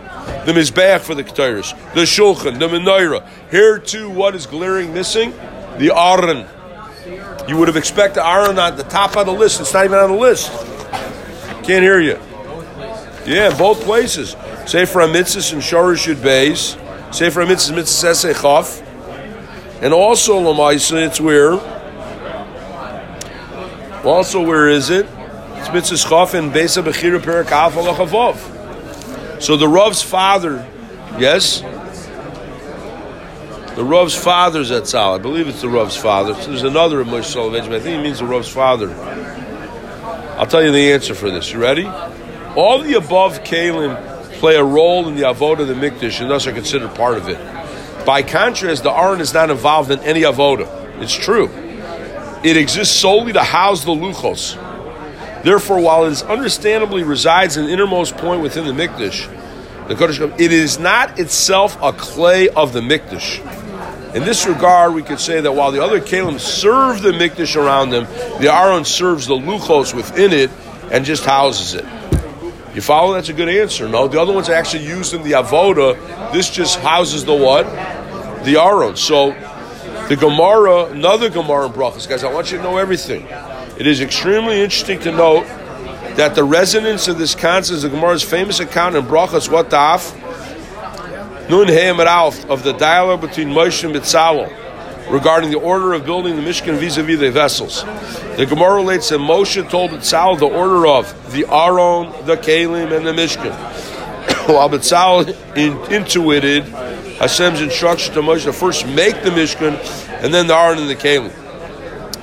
the 0.45 0.53
mizbeach 0.53 1.01
for 1.01 1.15
the 1.15 1.23
ketairis, 1.23 1.71
the 1.93 2.01
shulchan, 2.01 2.59
the 2.59 2.67
menorah. 2.67 3.25
Here 3.51 3.79
too, 3.79 4.09
what 4.09 4.33
is 4.35 4.45
glaring 4.45 4.93
missing? 4.93 5.33
The 5.77 5.91
aron. 5.95 6.47
You 7.47 7.57
would 7.57 7.67
have 7.67 7.77
expected 7.77 8.23
aron 8.23 8.57
on 8.59 8.77
the 8.77 8.83
top 8.83 9.17
of 9.17 9.25
the 9.25 9.33
list. 9.33 9.59
It's 9.59 9.73
not 9.73 9.85
even 9.85 9.97
on 9.97 10.11
the 10.11 10.17
list. 10.17 10.51
Can't 11.63 11.83
hear 11.83 11.99
you. 11.99 12.19
Yeah, 13.25 13.55
both 13.57 13.81
places. 13.81 14.33
A 14.33 15.07
mitzvah 15.07 15.55
and 15.55 15.61
shorish 15.61 16.07
yud 16.07 16.15
beis. 16.15 16.79
Say 17.13 17.29
for 17.29 17.41
a 17.41 17.47
mitzvah 17.47 17.75
mitzvah 17.75 18.07
sesei 18.07 19.81
And 19.81 19.93
also 19.93 20.39
lamaisa, 20.41 21.05
it's 21.05 21.19
where. 21.19 21.53
Also, 24.03 24.41
where 24.41 24.69
is 24.69 24.89
it? 24.89 25.07
It's 25.55 25.71
mitzvah 25.71 25.97
chaf 25.97 26.33
and 26.33 26.51
besa 26.51 26.81
bechira 26.83 27.21
perak 27.23 27.47
So 29.41 29.57
the 29.57 29.67
Rav's 29.67 30.01
father, 30.01 30.67
yes. 31.17 31.63
The 33.75 33.83
Rav's 33.83 34.15
father's 34.15 34.69
at 34.69 34.83
Tzal. 34.83 35.15
I 35.15 35.17
believe 35.17 35.47
it's 35.47 35.61
the 35.61 35.67
Rav's 35.67 35.97
father. 35.97 36.35
So 36.35 36.51
there's 36.51 36.61
another 36.61 37.01
of 37.01 37.07
Moshe 37.07 37.33
Soloveitchik, 37.33 37.73
I 37.73 37.79
think 37.79 37.97
he 37.97 38.03
means 38.03 38.19
the 38.19 38.25
Rav's 38.25 38.47
father. 38.47 38.93
I'll 40.37 40.45
tell 40.45 40.63
you 40.63 40.71
the 40.71 40.91
answer 40.93 41.15
for 41.15 41.31
this. 41.31 41.51
You 41.51 41.59
ready? 41.59 41.87
All 42.55 42.79
the 42.83 42.93
above 42.93 43.43
kalim 43.43 43.95
play 44.33 44.57
a 44.57 44.63
role 44.63 45.07
in 45.07 45.15
the 45.15 45.23
avoda 45.23 45.61
of 45.61 45.67
the 45.67 45.73
mikdash 45.73 46.21
and 46.21 46.29
thus 46.29 46.45
are 46.45 46.51
considered 46.51 46.93
part 46.93 47.17
of 47.17 47.29
it. 47.29 47.39
By 48.05 48.21
contrast, 48.21 48.83
the 48.83 48.91
aron 48.91 49.21
is 49.21 49.33
not 49.33 49.49
involved 49.49 49.89
in 49.89 49.99
any 50.01 50.21
avoda. 50.21 50.67
It's 51.01 51.15
true. 51.15 51.49
It 52.43 52.57
exists 52.57 52.95
solely 52.95 53.33
to 53.33 53.41
house 53.41 53.85
the 53.85 53.91
luchos. 53.91 54.53
Therefore, 55.43 55.79
while 55.79 56.05
it 56.05 56.21
understandably 56.23 57.01
resides 57.03 57.57
in 57.57 57.65
the 57.65 57.71
innermost 57.71 58.17
point 58.17 58.43
within 58.43 58.65
the 58.65 58.73
mikdash, 58.73 59.27
the 59.87 59.95
Kodesh, 59.95 60.39
it 60.39 60.51
is 60.53 60.77
not 60.77 61.19
itself 61.19 61.77
a 61.81 61.91
clay 61.91 62.49
of 62.49 62.71
the 62.71 62.81
mikdash. 62.81 63.62
In 64.13 64.23
this 64.25 64.45
regard, 64.45 64.93
we 64.93 65.01
could 65.01 65.19
say 65.19 65.41
that 65.41 65.51
while 65.51 65.71
the 65.71 65.83
other 65.83 65.99
kalim 65.99 66.39
serve 66.39 67.01
the 67.01 67.11
mikdash 67.11 67.55
around 67.55 67.89
them, 67.89 68.05
the 68.39 68.53
aron 68.53 68.85
serves 68.85 69.25
the 69.25 69.35
luchos 69.35 69.93
within 69.95 70.31
it 70.31 70.51
and 70.91 71.03
just 71.03 71.25
houses 71.25 71.73
it. 71.73 71.85
You 72.75 72.81
follow? 72.81 73.13
That's 73.13 73.29
a 73.29 73.33
good 73.33 73.49
answer. 73.49 73.89
No, 73.89 74.07
the 74.07 74.21
other 74.21 74.31
one's 74.31 74.49
actually 74.49 74.85
used 74.85 75.13
in 75.15 75.23
the 75.23 75.31
avoda. 75.31 76.31
This 76.31 76.49
just 76.49 76.79
houses 76.79 77.25
the 77.25 77.33
what? 77.33 77.65
The 78.45 78.59
aron. 78.59 78.97
So 78.97 79.31
the 80.09 80.15
Gemara, 80.15 80.85
another 80.85 81.29
Gemara 81.29 81.67
in 81.67 81.71
Brachas, 81.71 82.07
guys. 82.07 82.23
I 82.23 82.31
want 82.31 82.51
you 82.51 82.57
to 82.57 82.63
know 82.63 82.77
everything. 82.77 83.25
It 83.79 83.87
is 83.87 84.01
extremely 84.01 84.61
interesting 84.61 84.99
to 85.01 85.11
note 85.11 85.45
that 86.17 86.35
the 86.35 86.43
resonance 86.43 87.07
of 87.07 87.17
this 87.17 87.33
concept 87.33 87.77
is 87.77 87.81
the 87.81 87.89
Gemara's 87.89 88.23
famous 88.23 88.59
account 88.59 88.95
in 88.95 89.05
Brachas. 89.05 89.51
What 89.51 89.71
daf? 89.71 90.19
Nun 91.49 91.67
Heim 91.67 91.99
Ralph 91.99 92.49
of 92.49 92.63
the 92.63 92.71
dialogue 92.71 93.19
between 93.19 93.49
Moshe 93.49 93.83
and 93.83 93.93
Betzalel 93.93 94.49
regarding 95.11 95.51
the 95.51 95.59
order 95.59 95.93
of 95.93 96.05
building 96.05 96.37
the 96.37 96.41
Mishkan 96.41 96.77
vis-a-vis 96.77 97.19
the 97.19 97.31
vessels. 97.31 97.83
The 98.37 98.45
Gemara 98.45 98.75
relates 98.75 99.09
that 99.09 99.19
Moshe 99.19 99.69
told 99.69 99.91
Tzal 99.91 100.39
the 100.39 100.47
order 100.47 100.87
of 100.87 101.33
the 101.33 101.45
Aron, 101.45 102.25
the 102.25 102.37
Kalim, 102.37 102.95
and 102.95 103.05
the 103.05 103.11
Mishkan. 103.11 103.51
While 104.47 104.69
Tzal 104.69 105.27
in, 105.57 105.73
intuited 105.91 106.63
Hashem's 107.17 107.59
instruction 107.59 108.13
to 108.13 108.21
Moshe 108.21 108.45
to 108.45 108.53
first 108.53 108.87
make 108.87 109.21
the 109.23 109.29
Mishkan 109.29 109.77
and 110.23 110.33
then 110.33 110.47
the 110.47 110.55
Aron 110.55 110.79
and 110.79 110.89
the 110.89 110.95
Kalim. 110.95 111.33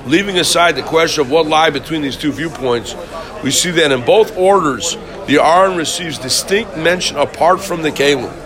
Leaving 0.07 0.39
aside 0.39 0.75
the 0.75 0.81
question 0.81 1.21
of 1.21 1.29
what 1.29 1.45
lie 1.45 1.69
between 1.69 2.01
these 2.01 2.17
two 2.17 2.31
viewpoints, 2.31 2.95
we 3.43 3.51
see 3.51 3.69
that 3.69 3.91
in 3.91 4.03
both 4.03 4.35
orders, 4.35 4.97
the 5.27 5.37
Aron 5.39 5.77
receives 5.77 6.17
distinct 6.17 6.75
mention 6.75 7.17
apart 7.17 7.61
from 7.61 7.83
the 7.83 7.91
Kalim. 7.91 8.40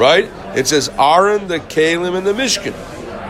Right? 0.00 0.30
It 0.56 0.66
says 0.66 0.88
Aaron, 0.98 1.46
the 1.46 1.58
Kalim, 1.58 2.16
and 2.16 2.26
the 2.26 2.32
Mishkan. 2.32 2.72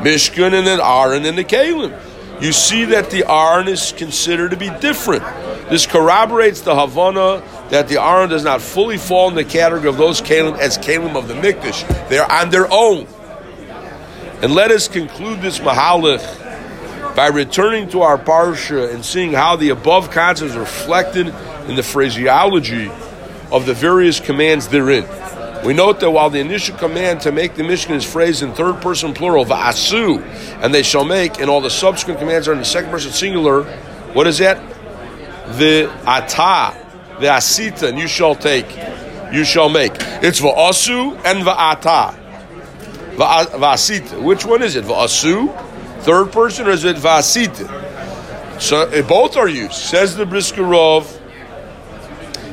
Mishkan 0.05 0.55
and 0.55 0.65
then 0.65 0.81
Aaron 0.81 1.27
and 1.27 1.37
the 1.37 1.43
Kalim. 1.43 2.01
You 2.41 2.53
see 2.53 2.85
that 2.85 3.11
the 3.11 3.29
Aaron 3.29 3.67
is 3.67 3.93
considered 3.93 4.53
to 4.53 4.57
be 4.57 4.71
different. 4.79 5.25
This 5.69 5.85
corroborates 5.85 6.61
the 6.61 6.79
Havana 6.79 7.43
that 7.71 7.89
the 7.89 8.01
Aaron 8.01 8.31
does 8.31 8.45
not 8.45 8.63
fully 8.63 8.99
fall 8.99 9.29
in 9.29 9.35
the 9.35 9.45
category 9.45 9.89
of 9.89 9.97
those 9.97 10.21
Kalim 10.21 10.57
as 10.59 10.79
Kalim 10.79 11.17
of 11.17 11.27
the 11.27 11.35
Mikdash. 11.35 12.09
They're 12.09 12.31
on 12.31 12.51
their 12.51 12.69
own. 12.71 13.09
And 14.41 14.55
let 14.55 14.71
us 14.71 14.87
conclude 14.87 15.43
this 15.43 15.59
Mahalich 15.59 17.17
by 17.17 17.27
returning 17.27 17.89
to 17.89 18.03
our 18.03 18.17
Parsha 18.17 18.95
and 18.95 19.05
seeing 19.05 19.33
how 19.33 19.57
the 19.57 19.71
above 19.71 20.13
concepts 20.13 20.55
are 20.55 20.61
reflected 20.61 21.35
in 21.67 21.75
the 21.75 21.83
phraseology 21.83 22.93
of 23.51 23.67
the 23.67 23.75
various 23.75 24.21
commands 24.21 24.69
therein. 24.69 25.05
We 25.65 25.75
note 25.75 26.01
that 26.01 26.11
while 26.11 26.31
the 26.31 26.39
initial 26.41 26.77
command 26.77 27.21
to 27.23 27.33
make 27.33 27.55
the 27.55 27.63
Mishkan 27.63 27.97
is 27.97 28.05
phrased 28.05 28.43
in 28.43 28.55
third 28.55 28.81
person 28.81 29.13
plural, 29.13 29.45
va'asu, 29.45 30.23
and 30.63 30.73
they 30.73 30.83
shall 30.83 31.05
make, 31.05 31.39
and 31.39 31.51
all 31.51 31.61
the 31.61 31.71
subsequent 31.71 32.19
commands 32.19 32.49
are 32.49 32.53
in 32.53 32.59
the 32.59 32.65
second 32.65 32.91
person 32.91 33.13
singular, 33.13 33.65
what 34.15 34.27
is 34.27 34.39
that? 34.39 34.57
The 35.59 35.93
ata, 36.07 36.75
the 37.21 37.27
asita, 37.27 37.91
and 37.91 37.99
you 37.99 38.09
shall 38.09 38.35
take, 38.35 38.75
you 39.33 39.45
shall 39.45 39.69
make. 39.69 39.93
It's 40.23 40.41
va'asu 40.41 41.15
and 41.27 41.45
va'ata. 41.45 42.15
Va'asita. 43.17 44.23
Which 44.23 44.47
one 44.47 44.63
is 44.63 44.77
it? 44.77 44.85
Va'asu, 44.85 45.55
third 46.01 46.33
person, 46.33 46.69
or 46.69 46.71
is 46.71 46.85
it 46.85 46.97
va'asita? 46.97 48.61
So 48.63 48.89
eh, 48.89 49.03
both 49.03 49.37
are 49.37 49.49
used. 49.49 49.75
Says 49.75 50.17
the 50.17 50.25
Briskerov, 50.25 51.20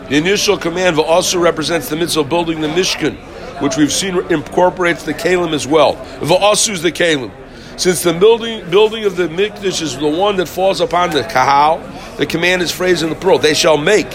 the 0.09 0.15
initial 0.15 0.57
command 0.57 0.97
also 0.99 1.39
represents 1.39 1.89
the 1.89 1.95
mitzvah 1.95 2.21
of 2.21 2.29
building 2.29 2.61
the 2.61 2.67
Mishkan, 2.67 3.15
which 3.61 3.77
we've 3.77 3.91
seen 3.91 4.17
incorporates 4.31 5.03
the 5.03 5.13
Kalim 5.13 5.53
as 5.53 5.67
well. 5.67 5.95
Va'asu 6.19 6.69
is 6.69 6.81
the 6.81 6.91
Kalim. 6.91 7.31
Since 7.77 8.01
the 8.01 8.13
building, 8.13 8.67
building 8.71 9.05
of 9.05 9.15
the 9.15 9.27
Mikdash 9.27 9.81
is 9.83 9.97
the 9.97 10.07
one 10.07 10.37
that 10.37 10.47
falls 10.47 10.81
upon 10.81 11.11
the 11.11 11.21
Kahal, 11.21 11.79
the 12.17 12.25
command 12.25 12.63
is 12.63 12.71
phrased 12.71 13.03
in 13.03 13.09
the 13.09 13.15
plural. 13.15 13.37
They 13.37 13.53
shall 13.53 13.77
make. 13.77 14.09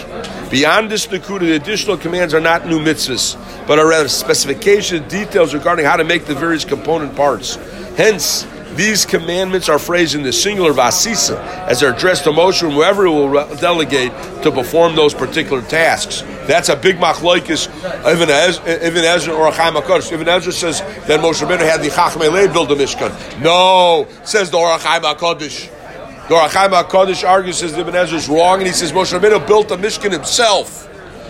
Beyond 0.51 0.91
this 0.91 1.07
Nakuda, 1.07 1.41
the 1.41 1.53
additional 1.53 1.97
commands 1.97 2.35
are 2.35 2.41
not 2.41 2.67
new 2.67 2.81
mitzvahs, 2.81 3.37
but 3.69 3.79
are 3.79 3.87
rather 3.87 4.09
specifications, 4.09 5.09
details 5.11 5.55
regarding 5.55 5.85
how 5.85 5.97
to 5.97 6.05
make 6.05 6.25
the 6.25 6.35
various 6.35 6.65
component 6.65 7.15
parts. 7.15 7.55
Hence, 7.97 8.45
these 8.77 9.05
commandments 9.05 9.69
are 9.69 9.79
phrased 9.79 10.15
in 10.15 10.23
the 10.23 10.33
singular 10.33 10.73
vasisa 10.73 11.39
as 11.69 11.81
they're 11.81 11.93
addressed 11.93 12.25
to 12.25 12.31
Moshe 12.31 12.63
and 12.63 12.73
whoever 12.73 13.11
will 13.11 13.33
delegate 13.57 14.13
to 14.43 14.51
perform 14.51 14.97
those 14.97 15.15
particular 15.15 15.63
tasks. 15.63 16.23
That's 16.47 16.69
a 16.69 16.77
big 16.77 16.97
machlokes. 16.97 17.69
Ibn 18.05 19.05
Ezra 19.05 19.35
or 19.35 19.53
Chaim 19.53 19.75
HaKadosh. 19.75 20.11
Ibn 20.13 20.29
Ezra 20.29 20.53
says 20.53 20.81
that 21.07 21.21
Moshe 21.21 21.47
Rabbeinu 21.47 21.61
had 21.61 21.83
the 21.83 21.89
Chachmei 21.89 22.53
build 22.53 22.69
the 22.69 22.75
Mishkan. 22.75 23.13
No, 23.41 24.09
says 24.25 24.51
the 24.51 24.57
Or 24.57 24.77
HaChaim 24.79 25.15
HaKadosh. 25.15 26.29
The 26.29 26.35
Or 26.35 26.49
HaChaim 26.49 26.83
HaKadosh 26.83 27.29
argues 27.29 27.59
says 27.59 27.77
Ibn 27.77 27.95
Ezra 27.95 28.19
is 28.19 28.29
wrong, 28.29 28.59
and 28.59 28.67
he 28.67 28.73
says 28.73 28.91
Moshe 28.93 29.13
Rabbeinu 29.19 29.47
built 29.47 29.69
the 29.69 29.77
Mishkan 29.77 30.11
himself. 30.13 30.89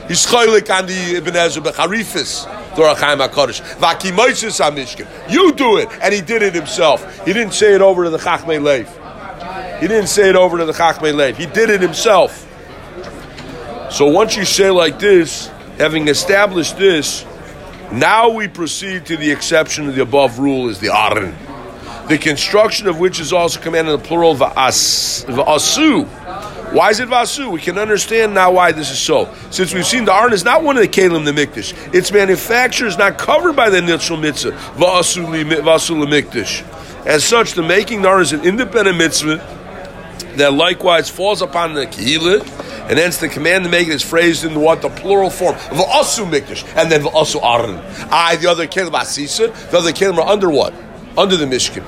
He's 0.08 0.24
chaylik 0.26 0.70
on 0.76 0.86
the 0.86 1.16
Ibn 1.16 1.36
Ezra 1.36 1.62
becharifis. 1.62 2.46
You 5.30 5.52
do 5.52 5.78
it. 5.78 5.88
And 6.00 6.14
he 6.14 6.20
did 6.20 6.42
it 6.42 6.54
himself. 6.54 7.24
He 7.24 7.32
didn't 7.32 7.54
say 7.54 7.74
it 7.74 7.80
over 7.80 8.04
to 8.04 8.10
the 8.10 8.18
Chachmei 8.18 8.62
Lev. 8.62 8.88
He 9.80 9.88
didn't 9.88 10.08
say 10.08 10.30
it 10.30 10.36
over 10.36 10.58
to 10.58 10.64
the 10.64 10.72
Chachmei 10.72 11.14
Lev. 11.14 11.36
He 11.36 11.46
did 11.46 11.70
it 11.70 11.80
himself. 11.80 12.48
So 13.90 14.06
once 14.06 14.36
you 14.36 14.44
say 14.44 14.70
like 14.70 14.98
this, 14.98 15.48
having 15.76 16.08
established 16.08 16.78
this, 16.78 17.26
now 17.92 18.30
we 18.30 18.48
proceed 18.48 19.06
to 19.06 19.16
the 19.16 19.30
exception 19.30 19.88
of 19.88 19.94
the 19.94 20.02
above 20.02 20.38
rule 20.38 20.68
is 20.70 20.80
the 20.80 20.94
Aron. 20.96 21.34
The 22.08 22.16
construction 22.16 22.88
of 22.88 22.98
which 22.98 23.20
is 23.20 23.32
also 23.32 23.60
commanded 23.60 23.92
in 23.92 24.00
the 24.00 24.06
plural 24.06 24.34
va'asu 24.34 26.06
why 26.72 26.90
is 26.90 27.00
it 27.00 27.08
Vasu? 27.08 27.50
We 27.50 27.60
can 27.60 27.78
understand 27.78 28.34
now 28.34 28.52
why 28.52 28.72
this 28.72 28.90
is 28.90 28.98
so. 28.98 29.32
Since 29.50 29.74
we've 29.74 29.86
seen 29.86 30.04
the 30.04 30.12
Arn 30.12 30.32
is 30.32 30.44
not 30.44 30.62
one 30.62 30.76
of 30.76 30.82
the 30.82 30.88
Kalim 30.88 31.24
the 31.24 31.32
Mikdash. 31.32 31.94
Its 31.94 32.12
manufacture 32.12 32.86
is 32.86 32.96
not 32.96 33.18
covered 33.18 33.54
by 33.54 33.70
the 33.70 33.80
Nitzul 33.80 34.20
Mitzvah, 34.20 34.52
Vasu 34.76 36.06
Mikdash. 36.06 37.06
As 37.06 37.24
such, 37.24 37.52
the 37.52 37.62
making 37.62 38.02
the 38.02 38.08
Arn 38.08 38.22
is 38.22 38.32
an 38.32 38.44
independent 38.44 38.96
mitzvah 38.96 39.36
that 40.36 40.52
likewise 40.52 41.10
falls 41.10 41.42
upon 41.42 41.74
the 41.74 41.86
Kehillah, 41.86 42.40
and 42.88 42.98
hence 42.98 43.18
the 43.18 43.28
command 43.28 43.64
to 43.64 43.70
make 43.70 43.88
it 43.88 43.94
is 43.94 44.02
phrased 44.02 44.44
in 44.44 44.60
what 44.60 44.82
the 44.82 44.88
plural 44.88 45.30
form 45.30 45.54
v'asu 45.54 46.28
mikdash, 46.28 46.64
and 46.76 46.90
then 46.90 47.02
v'asu 47.02 47.42
aron. 47.42 47.76
I 48.10 48.36
the 48.36 48.48
other 48.48 48.66
asisa, 48.66 49.70
the 49.70 49.78
other 49.78 49.92
kelim 49.92 50.18
are 50.18 50.28
under 50.28 50.50
what? 50.50 50.74
Under 51.16 51.36
the 51.36 51.44
mishkan, 51.44 51.84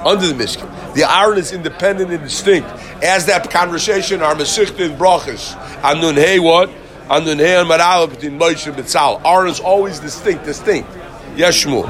under 0.00 0.26
the 0.26 0.34
Mishkan. 0.34 0.94
The 0.94 1.04
iron 1.04 1.38
is 1.38 1.52
independent 1.52 2.10
and 2.10 2.22
distinct. 2.22 2.68
As 3.02 3.26
that 3.26 3.50
conversation, 3.50 4.22
our 4.22 4.34
Mesichta 4.34 4.90
and 4.90 4.98
Brachas, 4.98 5.54
Anun 5.80 6.14
Hey 6.14 6.38
what? 6.38 6.70
Anun 7.08 7.36
Hey 7.36 7.56
and 7.56 7.68
Marala 7.68 8.08
between 8.08 8.38
Moshe 8.38 8.66
and 8.66 8.76
Betzal. 8.76 9.24
Iron 9.24 9.48
is 9.48 9.60
always 9.60 9.98
distinct, 10.00 10.44
distinct. 10.44 10.88
Yes, 11.36 11.64
Shmuel. 11.64 11.86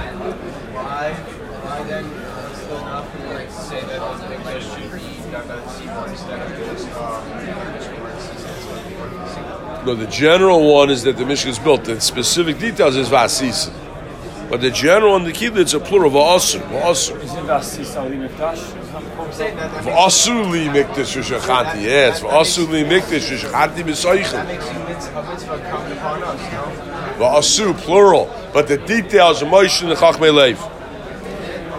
No, 9.87 9.95
the 9.95 10.07
general 10.07 10.71
one 10.75 10.91
is 10.91 11.03
that 11.05 11.17
the 11.17 11.25
Mishkan 11.25 11.47
is 11.47 11.59
built. 11.59 11.85
The 11.85 11.99
specific 12.01 12.59
details 12.59 12.95
is 12.97 13.09
Vasisa. 13.09 13.73
But 14.49 14.61
the 14.63 14.71
general 14.71 15.15
and 15.17 15.27
the 15.27 15.33
key 15.33 15.47
it's 15.47 15.75
a 15.75 15.81
plural 15.81 16.11
v'asu. 16.11 16.61
V'asu. 16.61 17.23
Is 17.23 17.33
it 17.33 17.39
Vasisa 17.45 18.09
Li 18.09 18.17
Mikdash? 18.17 18.79
V'asu 19.83 20.51
li 20.51 20.69
mikdash 20.69 21.17
v'shachanti. 21.17 21.83
Yes, 21.83 22.21
v'asu 22.23 22.69
li 22.69 22.85
mikdash 22.85 23.29
v'shachanti 23.29 23.83
b'soichel. 23.85 24.45
V'asu, 27.19 27.77
plural. 27.77 28.31
But 28.55 28.69
the 28.69 28.79
details 28.79 29.43
are 29.43 29.47
Moshe 29.47 29.83
and 29.83 29.91
the 29.91 29.97
Chachmei 29.97 30.33
Lev. 30.33 30.59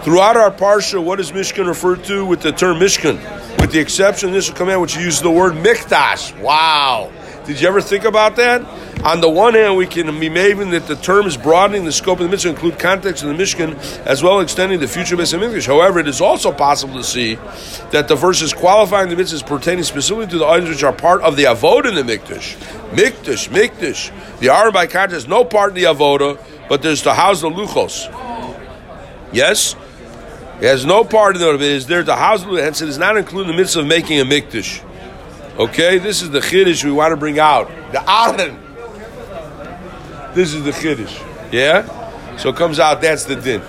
Throughout 0.04 0.36
our 0.36 0.50
parsha, 0.50 1.02
what 1.02 1.18
is 1.20 1.32
Mishkan 1.32 1.66
referred 1.66 2.04
to 2.04 2.24
with 2.24 2.40
the 2.40 2.52
term 2.52 2.78
Mishkan? 2.78 3.18
With 3.60 3.72
the 3.72 3.80
exception 3.80 4.30
of 4.30 4.34
this 4.34 4.48
command, 4.48 4.80
which 4.80 4.96
uses 4.96 5.20
the 5.20 5.30
word 5.30 5.54
mikdash. 5.54 6.40
Wow. 6.40 7.10
Did 7.46 7.60
you 7.60 7.68
ever 7.68 7.80
think 7.80 8.04
about 8.04 8.36
that? 8.36 8.62
On 9.02 9.22
the 9.22 9.30
one 9.30 9.54
hand, 9.54 9.76
we 9.76 9.86
can 9.86 10.06
be 10.20 10.28
maven 10.28 10.72
that 10.72 10.86
the 10.86 10.94
term 10.94 11.26
is 11.26 11.36
broadening 11.36 11.84
the 11.84 11.92
scope 11.92 12.20
of 12.20 12.24
the 12.24 12.30
mitzvah, 12.30 12.50
include 12.50 12.78
context 12.78 13.22
of 13.22 13.30
the 13.30 13.42
Mishkan, 13.42 13.78
as 14.04 14.22
well 14.22 14.40
as 14.40 14.44
extending 14.44 14.78
the 14.78 14.86
future 14.86 15.16
Beis 15.16 15.36
Hamikdash. 15.36 15.66
However, 15.66 16.00
it 16.00 16.06
is 16.06 16.20
also 16.20 16.52
possible 16.52 16.94
to 16.94 17.04
see 17.04 17.36
that 17.92 18.08
the 18.08 18.14
verse 18.14 18.42
is 18.42 18.52
qualifying 18.52 19.08
the 19.08 19.16
mitzvahs 19.16 19.44
pertaining 19.46 19.84
specifically 19.84 20.26
to 20.26 20.38
the 20.38 20.46
items 20.46 20.68
which 20.68 20.82
are 20.82 20.92
part 20.92 21.22
of 21.22 21.36
the 21.36 21.44
avodah 21.44 21.88
in 21.88 21.94
the 21.94 22.02
Mikdash. 22.02 22.56
Mikdash, 22.90 23.48
Mikdash. 23.48 24.38
The 24.40 24.50
Aron 24.50 24.74
by 24.74 24.86
contrast 24.86 25.12
has 25.12 25.28
no 25.28 25.44
part 25.44 25.70
in 25.70 25.76
the 25.76 25.84
avodah, 25.84 26.38
but 26.68 26.82
there's 26.82 27.02
the 27.02 27.14
house 27.14 27.42
of 27.42 27.54
luchos. 27.54 28.06
Yes? 29.32 29.76
It 30.60 30.64
has 30.64 30.84
no 30.84 31.04
part 31.04 31.36
in 31.36 31.42
but 31.42 31.54
it 31.54 31.62
is 31.62 31.86
there 31.86 32.02
to 32.02 32.14
house 32.14 32.44
the 32.44 32.50
hence 32.62 32.82
it 32.82 32.88
is 32.90 32.98
not 32.98 33.16
included 33.16 33.48
in 33.48 33.56
the 33.56 33.62
midst 33.62 33.76
of 33.76 33.86
making 33.86 34.20
a 34.20 34.24
mikdash. 34.24 34.84
Okay, 35.58 35.98
this 35.98 36.22
is 36.22 36.30
the 36.30 36.40
chiddush 36.40 36.84
we 36.84 36.92
want 36.92 37.12
to 37.12 37.16
bring 37.16 37.38
out. 37.38 37.68
The 37.92 38.02
Aron. 38.10 38.58
This 40.34 40.54
is 40.54 40.62
the 40.64 40.70
chiddush. 40.70 41.52
Yeah? 41.52 42.36
So 42.36 42.48
it 42.50 42.56
comes 42.56 42.78
out, 42.78 43.00
that's 43.00 43.24
the 43.24 43.36
din. 43.36 43.62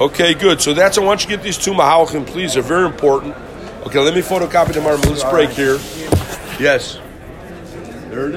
Okay, 0.00 0.34
good. 0.34 0.60
So 0.60 0.74
that's, 0.74 0.96
I 0.98 1.02
want 1.02 1.22
you 1.22 1.30
to 1.30 1.36
get 1.36 1.42
these 1.42 1.58
two 1.58 1.72
mahalchim, 1.72 2.26
please. 2.26 2.54
They're 2.54 2.62
very 2.62 2.86
important. 2.86 3.36
Okay, 3.86 3.98
let 3.98 4.14
me 4.14 4.20
photocopy 4.20 4.74
them. 4.74 4.84
Let's 4.84 5.24
break 5.24 5.50
here. 5.50 5.78
Yes. 6.58 6.98
There 8.10 8.28
it 8.28 8.34
is. 8.34 8.36